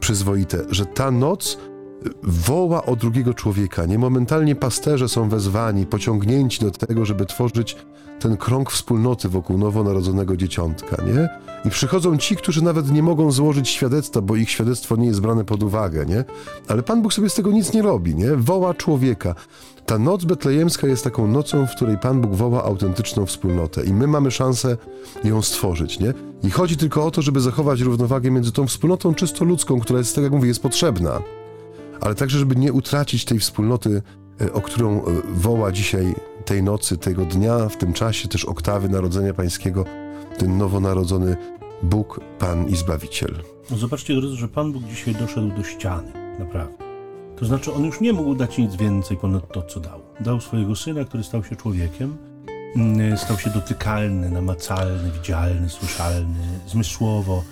[0.00, 1.58] przyzwoite, że ta noc
[2.22, 3.86] woła o drugiego człowieka.
[3.86, 7.76] Nie momentalnie pasterze są wezwani, pociągnięci do tego, żeby tworzyć
[8.20, 11.28] ten krąg wspólnoty wokół nowonarodzonego dzieciątka, nie?
[11.64, 15.44] I przychodzą ci, którzy nawet nie mogą złożyć świadectwa, bo ich świadectwo nie jest brane
[15.44, 16.24] pod uwagę, nie?
[16.68, 18.36] Ale Pan Bóg sobie z tego nic nie robi, nie?
[18.36, 19.34] Woła człowieka.
[19.86, 24.06] Ta noc betlejemska jest taką nocą, w której Pan Bóg woła autentyczną wspólnotę i my
[24.06, 24.76] mamy szansę
[25.24, 26.14] ją stworzyć, nie?
[26.42, 30.14] I chodzi tylko o to, żeby zachować równowagę między tą wspólnotą czysto ludzką, która jest,
[30.14, 31.22] tak jak mówię, jest potrzebna,
[32.02, 34.02] ale także, żeby nie utracić tej wspólnoty,
[34.40, 35.02] e, o którą e,
[35.34, 39.84] woła dzisiaj tej nocy, tego dnia, w tym czasie też oktawy Narodzenia Pańskiego,
[40.38, 41.36] ten nowonarodzony
[41.82, 43.34] Bóg, Pan i Zbawiciel.
[43.70, 46.74] No zobaczcie, drodzy, że Pan Bóg dzisiaj doszedł do ściany, naprawdę.
[47.36, 50.00] To znaczy, on już nie mógł dać nic więcej ponad to, co dał.
[50.20, 52.16] Dał swojego syna, który stał się człowiekiem,
[52.76, 57.44] mm, stał się dotykalny, namacalny, widzialny, słyszalny, zmysłowo,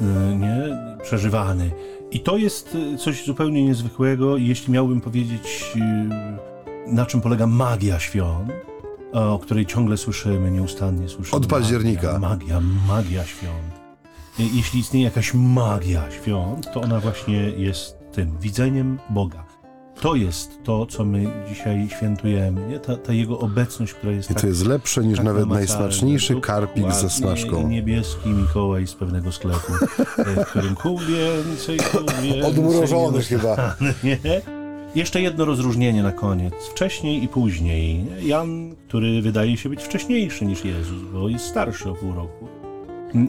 [0.00, 1.70] e, nie, przeżywany.
[2.12, 7.98] I to jest y, coś zupełnie niezwykłego, jeśli miałbym powiedzieć, y, na czym polega magia
[7.98, 8.50] świąt,
[9.12, 11.36] o której ciągle słyszymy, nieustannie słyszymy.
[11.36, 12.18] Od października.
[12.18, 13.80] Magia, magia, magia świąt.
[14.38, 19.49] Jeśli istnieje jakaś magia świąt, to ona właśnie jest tym widzeniem Boga
[20.00, 22.80] to jest to, co my dzisiaj świętujemy, nie?
[22.80, 26.40] Ta, ta jego obecność, która jest I tak, to jest lepsze niż tak nawet najsmaczniejszy
[26.40, 27.68] karpik ze smażką.
[27.68, 29.72] Niebieski Mikołaj z pewnego sklepu,
[30.18, 32.42] e, w którym kół więcej, kół więcej.
[32.42, 33.76] Odmrożony chyba.
[34.04, 34.18] Nie?
[34.94, 36.54] Jeszcze jedno rozróżnienie na koniec.
[36.70, 38.06] Wcześniej i później.
[38.22, 42.48] Jan, który wydaje się być wcześniejszy niż Jezus, bo jest starszy o pół roku.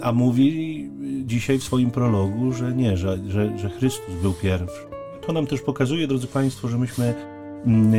[0.01, 0.89] A mówi
[1.25, 4.90] dzisiaj w swoim prologu, że nie, że, że, że Chrystus był pierwszy
[5.25, 7.13] to nam też pokazuje, drodzy Państwo, że myśmy
[7.65, 7.91] mm,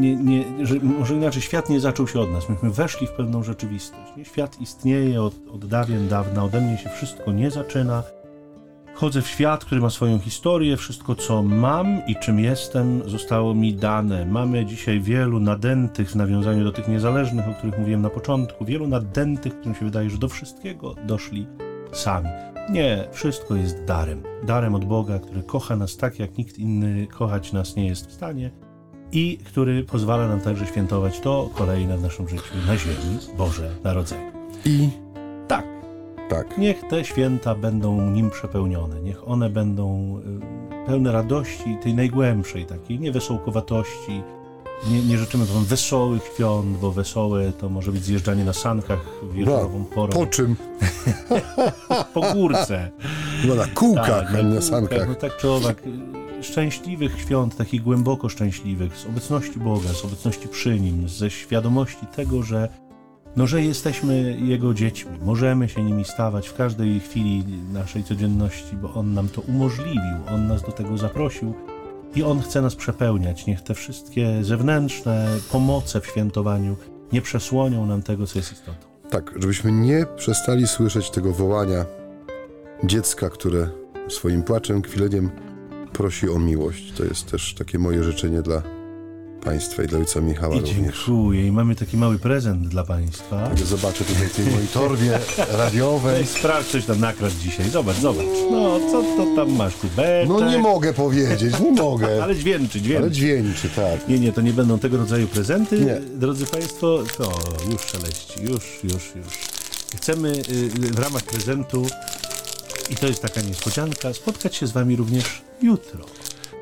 [0.00, 2.48] nie, nie, że może inaczej, świat nie zaczął się od nas.
[2.48, 4.16] Myśmy weszli w pewną rzeczywistość.
[4.16, 4.24] Nie?
[4.24, 8.02] Świat istnieje od, od dawien dawna, ode mnie się wszystko nie zaczyna.
[8.94, 13.74] Chodzę w świat, który ma swoją historię, wszystko co mam i czym jestem zostało mi
[13.74, 14.26] dane.
[14.26, 18.88] Mamy dzisiaj wielu nadętych w nawiązaniu do tych niezależnych, o których mówiłem na początku, wielu
[18.88, 21.46] nadętych, którym się wydaje, że do wszystkiego doszli
[21.92, 22.49] sami.
[22.70, 24.22] Nie, wszystko jest darem.
[24.42, 28.12] Darem od Boga, który kocha nas tak, jak nikt inny kochać nas nie jest w
[28.12, 28.50] stanie
[29.12, 34.32] i który pozwala nam także świętować to kolejne w naszym życiu na ziemi Boże Narodzenie.
[34.64, 34.88] I
[35.48, 35.64] tak,
[36.28, 36.58] tak.
[36.58, 40.18] Niech te święta będą nim przepełnione, niech one będą
[40.84, 44.22] y, pełne radości, tej najgłębszej takiej, nie wesołkowatości,
[44.88, 48.98] nie, nie życzymy wam wesołych świąt, bo wesołe to może być zjeżdżanie na sankach
[49.32, 50.12] wieczorową no, porą.
[50.12, 50.56] Po czym?
[52.14, 52.90] po górce.
[53.44, 55.08] No na kółkach, tak, na sankach.
[55.08, 55.82] No tak czy owak.
[56.42, 62.42] Szczęśliwych świąt, takich głęboko szczęśliwych, z obecności Boga, z obecności przy Nim, ze świadomości tego,
[62.42, 62.68] że
[63.36, 68.94] no, że jesteśmy Jego dziećmi, możemy się nimi stawać w każdej chwili naszej codzienności, bo
[68.94, 71.54] On nam to umożliwił, On nas do tego zaprosił
[72.14, 73.46] i On chce nas przepełniać.
[73.46, 76.76] Niech te wszystkie zewnętrzne pomoce w świętowaniu
[77.12, 78.78] nie przesłonią nam tego, co jest istotą.
[79.10, 81.84] Tak, żebyśmy nie przestali słyszeć tego wołania
[82.84, 83.68] dziecka, które
[84.08, 85.30] swoim płaczem, kwileniem
[85.92, 86.92] prosi o miłość.
[86.92, 88.62] To jest też takie moje życzenie dla
[89.44, 90.76] Państwa i dla ojca Michała I również.
[90.76, 91.46] dziękuję.
[91.46, 93.50] I mamy taki mały prezent dla Państwa.
[93.64, 95.18] Zobaczę tutaj w tej mojej torbie
[95.52, 96.26] radiowej.
[96.26, 97.70] Sprawdź, coś tam nakradł dzisiaj.
[97.70, 98.26] Zobacz, zobacz.
[98.50, 99.74] No, co to tam masz?
[99.76, 100.28] Kubeczek.
[100.28, 102.08] No nie mogę powiedzieć, nie mogę.
[102.24, 103.02] Ale dźwięczy, dźwięczy.
[103.02, 104.08] Ale dźwięczy, tak.
[104.08, 106.00] Nie, nie, to nie będą tego rodzaju prezenty, Nie.
[106.00, 106.98] drodzy Państwo.
[107.18, 107.32] To
[107.72, 109.38] już szeleści, już, już, już.
[109.96, 111.86] Chcemy y, w ramach prezentu,
[112.90, 116.04] i to jest taka niespodzianka, spotkać się z Wami również jutro.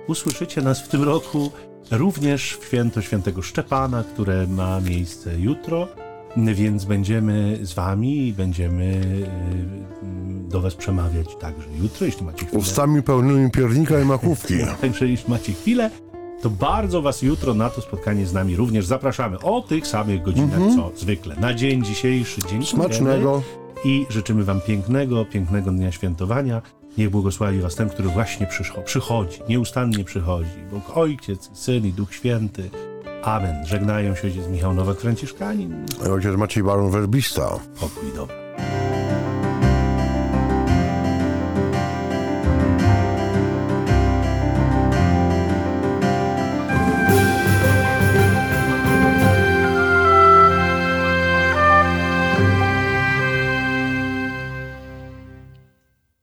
[0.06, 1.50] Usłyszycie nas w tym roku
[1.90, 5.88] również w święto świętego Szczepana, które ma miejsce jutro,
[6.36, 12.60] więc będziemy z Wami i będziemy y, do Was przemawiać także jutro, jeśli macie chwilę.
[12.60, 14.54] Ustami pełnymi piernika i makówki.
[14.80, 15.90] Także jeśli macie chwilę,
[16.42, 20.60] to bardzo Was jutro na to spotkanie z nami również zapraszamy o tych samych godzinach,
[20.76, 21.36] co zwykle.
[21.36, 23.42] Na dzień dzisiejszy, dzień Smacznego.
[23.84, 26.62] I życzymy Wam pięknego, pięknego dnia świętowania.
[26.98, 30.50] Niech błogosławi Was ten, który właśnie przycho- przychodzi, nieustannie przychodzi.
[30.70, 32.70] Bóg Ojciec, Syn i Duch Święty.
[33.22, 33.66] Amen.
[33.66, 35.72] Żegnają się ojciec Michał Nowak-Franciszkanin.
[36.12, 37.58] Ojciec Maciej Baron Werbista.
[37.80, 38.47] Pokój i dobro.